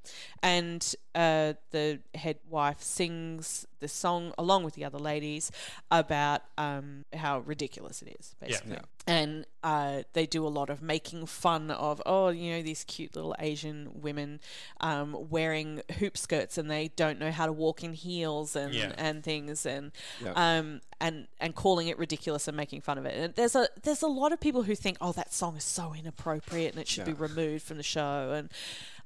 [0.41, 5.53] and uh, the head wife sings the song along with the other ladies
[5.91, 8.73] about um, how ridiculous it is, basically.
[8.73, 8.81] Yeah.
[9.07, 13.15] And uh, they do a lot of making fun of, oh, you know, these cute
[13.15, 14.41] little Asian women
[14.81, 18.93] um, wearing hoop skirts and they don't know how to walk in heels and, Yeah.
[18.97, 20.33] and things and Yeah.
[20.35, 23.15] um, and and calling it ridiculous and making fun of it.
[23.15, 25.93] And there's a there's a lot of people who think, oh, that song is so
[25.95, 28.33] inappropriate and it should be removed from the show.
[28.35, 28.49] And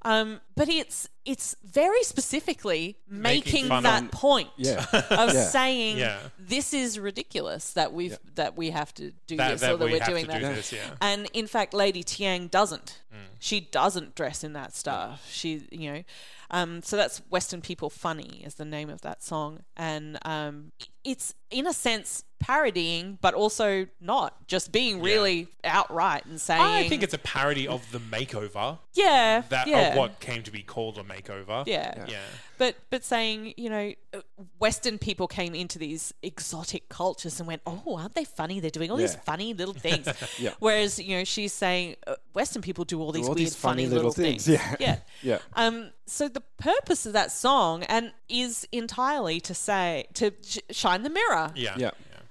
[0.03, 4.85] um, but it's it's very specifically making, fun that of- point Yeah.
[5.11, 5.45] of Yeah.
[5.49, 6.19] saying Yeah.
[6.39, 9.85] this is ridiculous that we've that we have to do That, this that or that
[9.87, 10.41] we we're doing that.
[10.41, 10.91] do this, yeah.
[11.01, 13.01] And in fact, Lady Thiang doesn't.
[13.13, 13.19] Mm.
[13.41, 15.27] She doesn't dress in that stuff.
[15.31, 16.03] She, you know,
[16.51, 20.73] um, so that's Western People Funny is the name of that song, and um,
[21.09, 26.61] it's in a sense parodying, but also not just being really outright and saying.
[26.61, 30.51] I think it's a parody of the makeover yeah, that yeah, of what came to
[30.51, 31.67] be called a makeover.
[31.67, 32.05] yeah.
[32.09, 32.19] yeah.
[32.59, 34.21] But but saying you know, uh,
[34.59, 38.59] Western people came into these exotic cultures and went, oh, aren't they funny?
[38.59, 40.09] They're doing all these funny little things.
[40.39, 40.55] Yeah.
[40.59, 43.87] Whereas you know, she's saying uh, Western people do all these all weird, these funny
[43.87, 44.45] little things.
[44.45, 44.61] things.
[44.61, 44.77] Yeah.
[44.81, 44.97] yeah.
[45.21, 45.39] Yeah.
[45.55, 45.91] Um.
[46.07, 51.11] So the purpose of that song and is entirely to say to sh- shine the
[51.11, 51.53] mirror.
[51.55, 51.75] Yeah.
[51.77, 51.91] Yeah.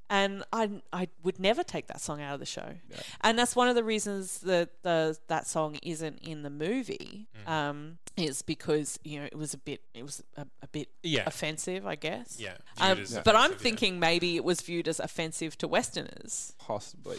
[0.09, 2.75] And I, I would never take that song out of the show,
[3.19, 7.27] and that's one of the reasons that the that song isn't in the movie.
[7.45, 7.51] Mm.
[7.51, 11.23] Um, is because you know it was a bit it was a, a bit Yeah.
[11.27, 12.37] offensive, I guess.
[12.39, 13.57] Yeah, Um, but I'm offensive, yeah.
[13.63, 16.53] thinking maybe it was viewed as offensive to Westerners.
[16.57, 17.17] Possibly.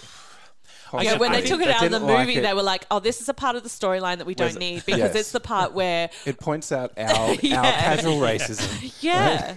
[0.93, 2.39] I Yeah, when I they think took it they out of the didn't like movie,
[2.39, 2.43] it.
[2.43, 4.85] they were like, "Oh, this is a part of the storyline that we don't need
[4.87, 5.15] because Yes.
[5.15, 7.59] it's the part where, It points out our, Yeah.
[7.59, 8.93] our casual racism.
[9.03, 9.55] yeah,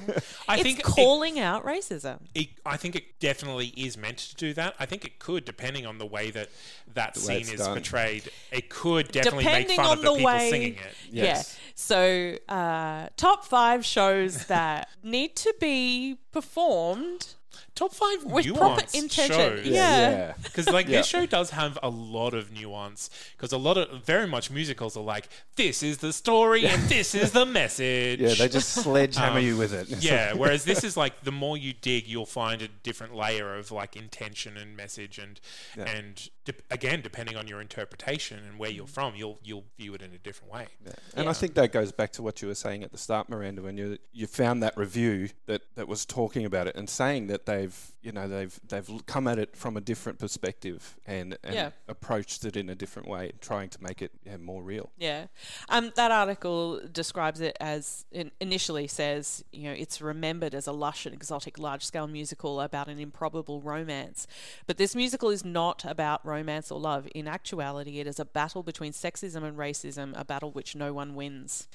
[0.48, 4.36] I it's think it- calling out racism." It, I think it definitely is meant to
[4.36, 4.76] do that.
[4.80, 6.50] I think it could, depending on the way that
[6.94, 7.74] that way scene is done.
[7.76, 8.30] portrayed.
[8.52, 10.80] It could definitely Depending make fun on of the, the people singing it.
[11.10, 11.58] Yes.
[11.58, 11.72] yeah.
[11.76, 17.36] So, uh, top five shows that need to be performed
[17.74, 19.36] Top five with nuanced proper intention.
[19.36, 19.66] shows.
[19.66, 20.10] Yeah.
[20.12, 20.34] Yeah.
[20.44, 20.98] Because like Yeah.
[21.00, 23.10] this show does have a lot of nuance.
[23.36, 27.16] Because a lot of very much musicals are like this is the story and this
[27.16, 28.20] is the message.
[28.20, 29.88] Yeah, they just sledgehammer Um, you with it.
[30.04, 33.72] Yeah, whereas this is like the more you dig, you'll find a different layer of
[33.72, 35.40] like intention and message, and
[35.78, 35.90] Yeah.
[35.90, 40.02] and de- again, depending on your interpretation and where you're from, you'll you'll view it
[40.02, 40.68] in a different way.
[40.86, 40.92] Yeah.
[41.16, 41.30] And Yeah.
[41.30, 43.78] I think that goes back to what you were saying at the start, Miranda, when
[43.78, 47.91] you you found that review that, that was talking about it and saying that they've
[48.02, 51.70] you know they've they've come at it from a different perspective and, and Yeah.
[51.88, 54.92] approached it in a different way, trying to make it yeah, more real.
[54.98, 55.28] Yeah.
[55.70, 60.72] Um, that article describes it as in, initially says, you know, it's remembered as a
[60.72, 64.26] lush and exotic large scale musical about an improbable romance.
[64.66, 67.08] But this musical is not about romance or love.
[67.14, 71.14] In actuality, it is a battle between sexism and racism, a battle which no one
[71.14, 71.68] wins.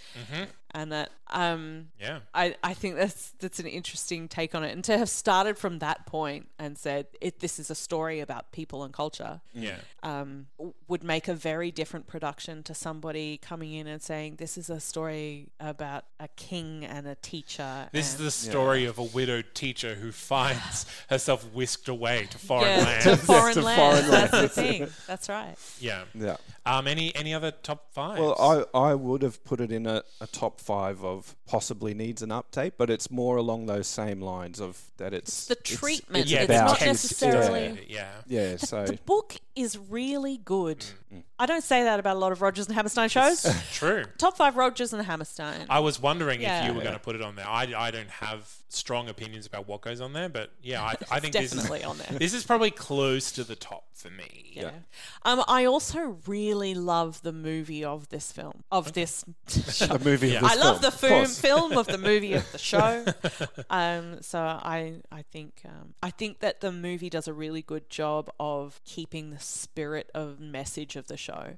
[0.73, 2.19] And that, um, Yeah.
[2.35, 5.79] I, I think that's that's an interesting take on it, and to have started from
[5.79, 9.77] that point and said it, this is a story about people and culture, Yeah.
[10.03, 10.47] um,
[10.89, 14.81] would make a very different production to somebody coming in and saying this is a
[14.81, 17.89] story about a king and a teacher.
[17.93, 22.65] This is the story of a widowed teacher who finds herself whisked away to foreign
[22.79, 23.05] yeah, lands.
[23.05, 24.07] to foreign to lands.
[24.07, 24.89] foreign That's the thing.
[25.07, 25.57] That's right.
[25.81, 26.05] yeah.
[26.15, 26.37] Yeah.
[26.65, 26.87] Um.
[26.87, 28.19] Any any other top five?
[28.19, 28.35] Well,
[28.75, 32.31] I, I would have put it in a, a top five of possibly needs an
[32.31, 35.55] update, but it's more along those same lines of that it's the
[36.15, 36.27] treatment.
[36.29, 37.87] yeah, it's the not necessarily.
[37.89, 38.09] Yeah.
[38.27, 38.53] yeah.
[38.53, 40.79] The, So the book is really good.
[40.79, 40.95] Mm,
[41.39, 43.47] I don't say that about a lot of Rodgers and Hammerstein shows.
[43.73, 44.05] True.
[44.19, 45.67] Top five Rodgers and Hammerstein.
[45.69, 47.47] I was wondering if you were going to put it on there.
[47.47, 51.21] I, I don't have strong opinions about what goes on there, but yeah, I, I
[51.21, 52.19] think this definitely is, on there.
[52.19, 54.53] This is probably close to the top for me.
[54.55, 54.71] Yeah.
[55.25, 59.87] Um, I also really love the movie of this film, of this show.
[59.87, 60.31] The movie.
[60.31, 60.39] Yeah.
[60.39, 63.05] Of this I love the film, film of the movie of the show.
[63.71, 67.89] um, so I, I think, um, I think that the movie does a really good
[67.91, 71.57] job of keeping the spirit of message of the show,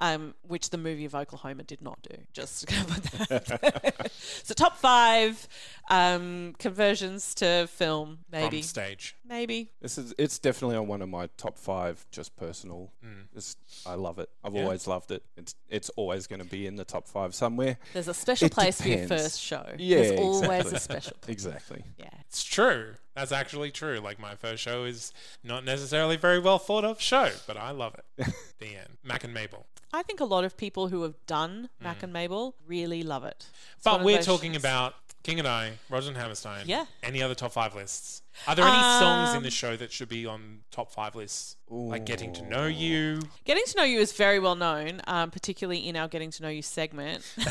[0.00, 2.16] um, which the movie of Oklahoma did not do.
[2.32, 4.10] Just to cover that.
[4.44, 5.48] so top five
[5.90, 9.16] um, conversions to film, maybe, From stage.
[9.26, 9.70] maybe.
[9.80, 12.92] This is it's definitely on one of my top five, just personal.
[13.04, 13.26] Mm.
[13.34, 13.56] It's,
[13.86, 14.28] I love it.
[14.44, 14.62] I've Yeah.
[14.64, 15.22] always loved it.
[15.36, 17.78] It's it's always going to be in the top five somewhere.
[17.92, 19.22] There's a special It place for your depends.
[19.22, 19.66] first show.
[19.78, 20.76] Yeah, There's always exactly.
[20.76, 21.12] a special.
[21.22, 21.32] Place.
[21.32, 21.84] Exactly.
[21.98, 22.08] Yeah.
[22.28, 22.94] It's true.
[23.14, 23.98] That's actually true.
[23.98, 25.12] Like my first show is
[25.44, 28.26] not necessarily a very well thought of show, but I love it.
[28.58, 28.96] the end.
[29.04, 29.66] Mac and Mabel.
[29.92, 33.46] I think a lot of people who have done Mac and Mabel really love it.
[33.76, 33.98] It's Mm.
[33.98, 36.64] But we're talking shows- about King and I, Roger and Hammerstein.
[36.66, 36.86] Yeah.
[37.02, 38.22] Any other top five lists?
[38.48, 41.56] Are there any songs in Um, the show that should be on top five lists?
[41.68, 43.20] Like Getting to Know You.
[43.44, 46.48] Getting to know you is very well known, um, particularly in our Getting to Know
[46.48, 47.22] You segment.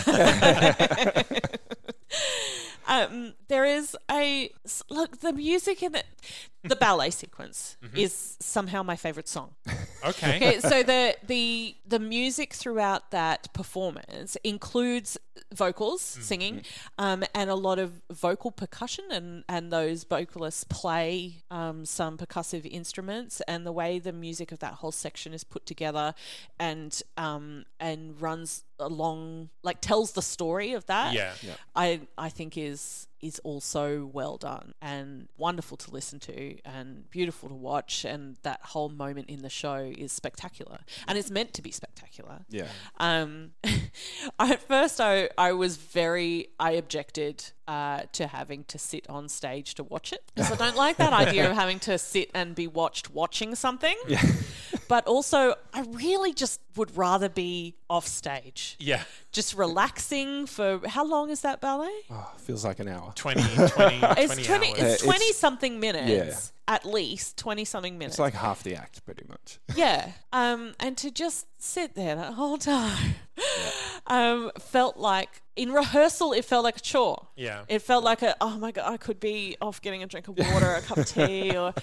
[2.92, 4.52] um, there is a
[4.90, 5.22] look.
[5.22, 6.04] The music in the
[6.64, 9.56] the ballet sequence is somehow my favorite song.
[10.04, 10.38] Okay.
[10.38, 15.16] Okay, so the the the music throughout that performance includes
[15.54, 16.64] vocals, singing,
[16.98, 22.66] um, and a lot of vocal percussion, and and those vocalists play um, some percussive
[22.66, 26.16] instruments, and the way the music of that whole section is put together,
[26.60, 31.14] and um, and runs along like tells the story of that.
[31.14, 31.34] Yeah.
[31.76, 37.50] I I think is is also well done and wonderful to listen to and beautiful
[37.50, 41.62] to watch and that whole moment in the show is spectacular and it's meant to
[41.62, 42.40] be spectacular.
[42.50, 42.68] Yeah.
[43.00, 43.52] Um,
[44.40, 49.76] at first, I, I was very, I objected uh, to having to sit on stage
[49.76, 52.68] to watch it because I don't like that idea of having to sit and be
[52.68, 53.96] watched watching something.
[54.92, 59.04] But also, I really just would rather be off stage, Yeah.
[59.32, 61.98] just relaxing for how long is that ballet?
[62.10, 63.14] Oh, feels like an hour.
[63.16, 64.80] 20, 20, 20 It's 20, hours.
[64.80, 68.16] it's Uh, 20 it's- something minutes, at least 20 something minutes.
[68.16, 69.60] It's like half the act, pretty much.
[69.78, 70.12] Yeah.
[70.34, 73.16] Um, and to just sit there that whole time
[74.08, 77.28] um, felt like, in rehearsal, it felt like a chore.
[77.36, 77.64] Yeah.
[77.68, 80.38] It felt like a, oh my God, I could be off getting a drink of
[80.38, 81.74] water, a cup of tea, or,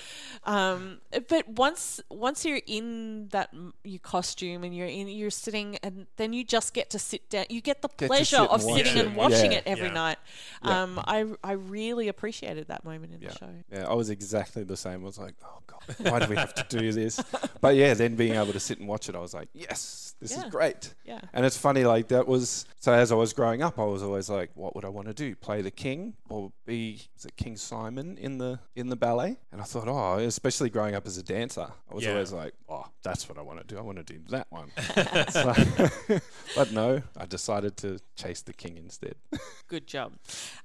[0.44, 5.76] um, but once, once you're in that, m- your costume and you're in, you're sitting
[5.82, 8.62] and then you just get to sit down, you get the to pleasure sit of
[8.62, 9.06] sitting it.
[9.06, 9.58] and watching Yeah.
[9.58, 9.92] it every Yeah.
[9.92, 10.18] night.
[10.64, 10.82] Yeah.
[10.82, 13.28] Um, I, I really appreciated that moment in Yeah.
[13.30, 13.50] the show.
[13.72, 15.02] Yeah, I was exactly the same.
[15.02, 17.20] I was like, oh god, why do we have to do this?
[17.60, 20.30] But yeah, then being able to sit and watch it, I was like, yes, this
[20.32, 20.44] Yeah.
[20.44, 20.94] is great.
[21.04, 21.20] Yeah.
[21.32, 22.92] And it's funny, like that was so.
[22.92, 25.34] As I was growing up, I was always like, what would I want to do?
[25.36, 29.36] Play the king or be is it King Simon in the in the ballet?
[29.52, 32.12] And I thought, oh, especially growing up as a dancer, I was Yeah.
[32.12, 33.78] always like, oh, that's what I want to do.
[33.78, 34.70] I want to do that one.
[35.30, 35.54] So-
[36.56, 39.14] but no, I decided to chase the king instead.
[39.68, 40.12] Good job.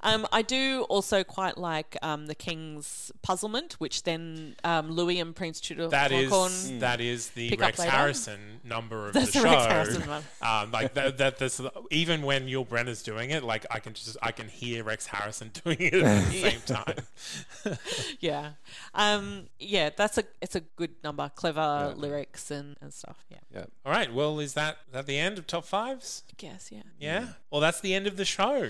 [0.01, 5.35] Um, I do also quite like um, the King's Puzzlement, which then um, Louis and
[5.35, 7.79] Prince Tudor That is Flocon- that is the Rex.
[7.81, 9.51] Harrison number of That's the the show.
[9.53, 10.23] Rex Harrison one.
[10.41, 12.47] Um, like that, that, that's even when
[12.84, 15.93] Yul Brynner's doing it, like I can just I can hear Rex Harrison doing it
[15.95, 17.77] at the same time.
[18.19, 18.51] yeah,
[18.93, 19.89] um, yeah.
[19.95, 23.23] That's a it's a good number, clever lyrics and, and stuff.
[23.29, 23.65] Yeah, Yeah.
[23.86, 26.23] All right, well, is that that the end of top fives?
[26.29, 26.69] I guess.
[26.71, 26.81] Yeah.
[26.99, 27.27] Yeah.
[27.51, 28.69] Well, that's the end of the show.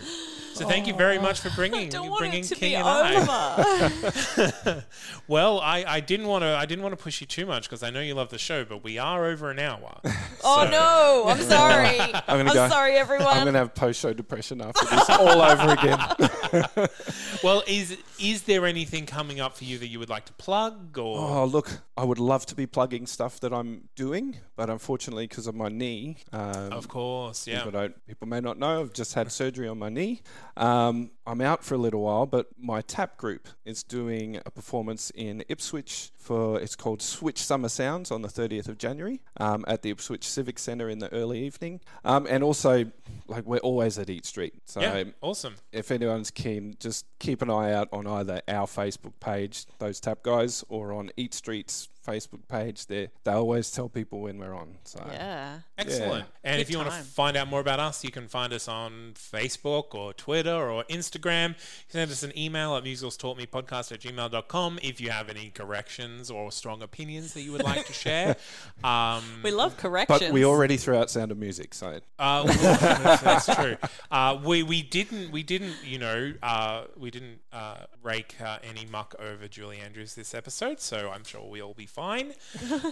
[0.53, 2.75] So thank you very much for I bringing don't want bringing it to King be
[2.75, 4.83] and I.
[5.27, 7.81] Well, I, I didn't want to I didn't want to push you too much because
[7.83, 9.99] I know you love the show, but we are over an hour.
[10.43, 11.23] oh So- no!
[11.27, 11.99] I'm sorry.
[11.99, 13.27] I'm, gonna go- sorry, everyone.
[13.27, 16.87] I'm gonna have post show depression after this all over again.
[17.43, 20.97] Well, is is there anything coming up for you that you would like to plug
[20.97, 21.17] or?
[21.19, 25.45] Oh, look, I would love to be plugging stuff that I'm doing, but unfortunately, because
[25.47, 27.57] of my knee, um, Of course, yeah.
[27.57, 30.21] people don't, people may not know, I've just had surgery on my knee.
[30.55, 35.09] Um, I'm out for a little while, but my tap group is doing a performance
[35.13, 39.81] in Ipswich for it's called Switch Summer Sounds on the 30th of January um, at
[39.81, 42.89] the Ipswich Civic Centre in the early evening, um, and also
[43.27, 45.55] like we're always at Eat Street, so Yeah, awesome.
[45.71, 50.23] if anyone's keen, just keep an eye out on either our Facebook page, those tap
[50.23, 52.87] guys, or on Eat Street's Facebook page.
[52.87, 54.75] They they always tell people when we're on.
[54.83, 55.59] So Yeah.
[55.77, 56.25] Excellent.
[56.43, 58.67] And Good if you want to find out more about us, you can find us
[58.67, 61.49] on Facebook or Twitter or Instagram.
[61.49, 66.29] You can send us an email at musicalstaughtmepodcast at gmail.com if you have any corrections
[66.29, 68.35] or strong opinions that you would like to share.
[68.83, 70.19] Um, We love corrections.
[70.19, 73.77] But we already threw out Sound of Music, so Uh, well, that's true.
[74.11, 78.85] Uh, we we didn't we didn't you know uh, we didn't uh, rake uh, any
[78.85, 82.33] muck over Julie Andrews this episode, so I'm sure we'll be fine.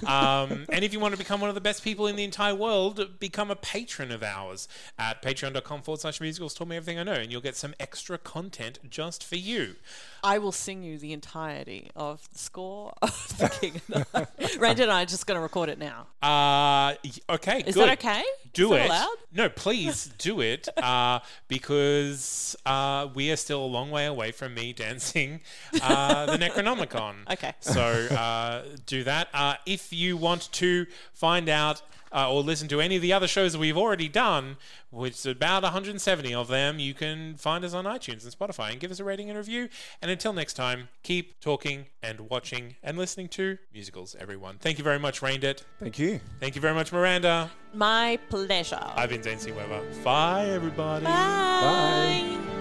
[0.05, 2.55] Um, and if you want to become one of the best people in the entire
[2.55, 6.53] world, become a patron of ours at patreon.com forward slash musicals.
[6.53, 9.75] Tell me everything I know, and you'll get some extra content just for you.
[10.23, 13.81] I will sing you the entirety of the score of the King.
[13.91, 14.27] of the-
[14.59, 16.07] Ranger and I are just going to record it now.
[16.21, 16.93] Uh,
[17.29, 17.87] okay, Is good.
[17.89, 18.23] that okay?
[18.53, 18.89] Do Is that it.
[18.89, 19.15] allowed?
[19.33, 24.53] No, please do it uh, because uh, we are still a long way away from
[24.53, 25.41] me dancing
[25.81, 27.15] uh, the Necronomicon.
[27.31, 27.53] Okay.
[27.61, 29.29] So uh, do that.
[29.33, 31.81] Uh, if you want to find out
[32.13, 34.57] uh, or listen to any of the other shows that we've already done,
[34.89, 38.79] which is about 170 of them, you can find us on iTunes and Spotify and
[38.79, 39.69] give us a rating and review.
[40.01, 44.57] And until next time, keep talking and watching and listening to musicals, everyone.
[44.59, 45.63] Thank you very much, Raindit.
[45.79, 46.19] thank you.
[46.39, 47.49] Thank you very much, Miranda.
[47.73, 48.79] My pleasure.
[48.95, 49.51] I've been Zane C.
[49.51, 49.81] Weber.
[50.03, 51.05] Bye, everybody.
[51.05, 52.60] Bye.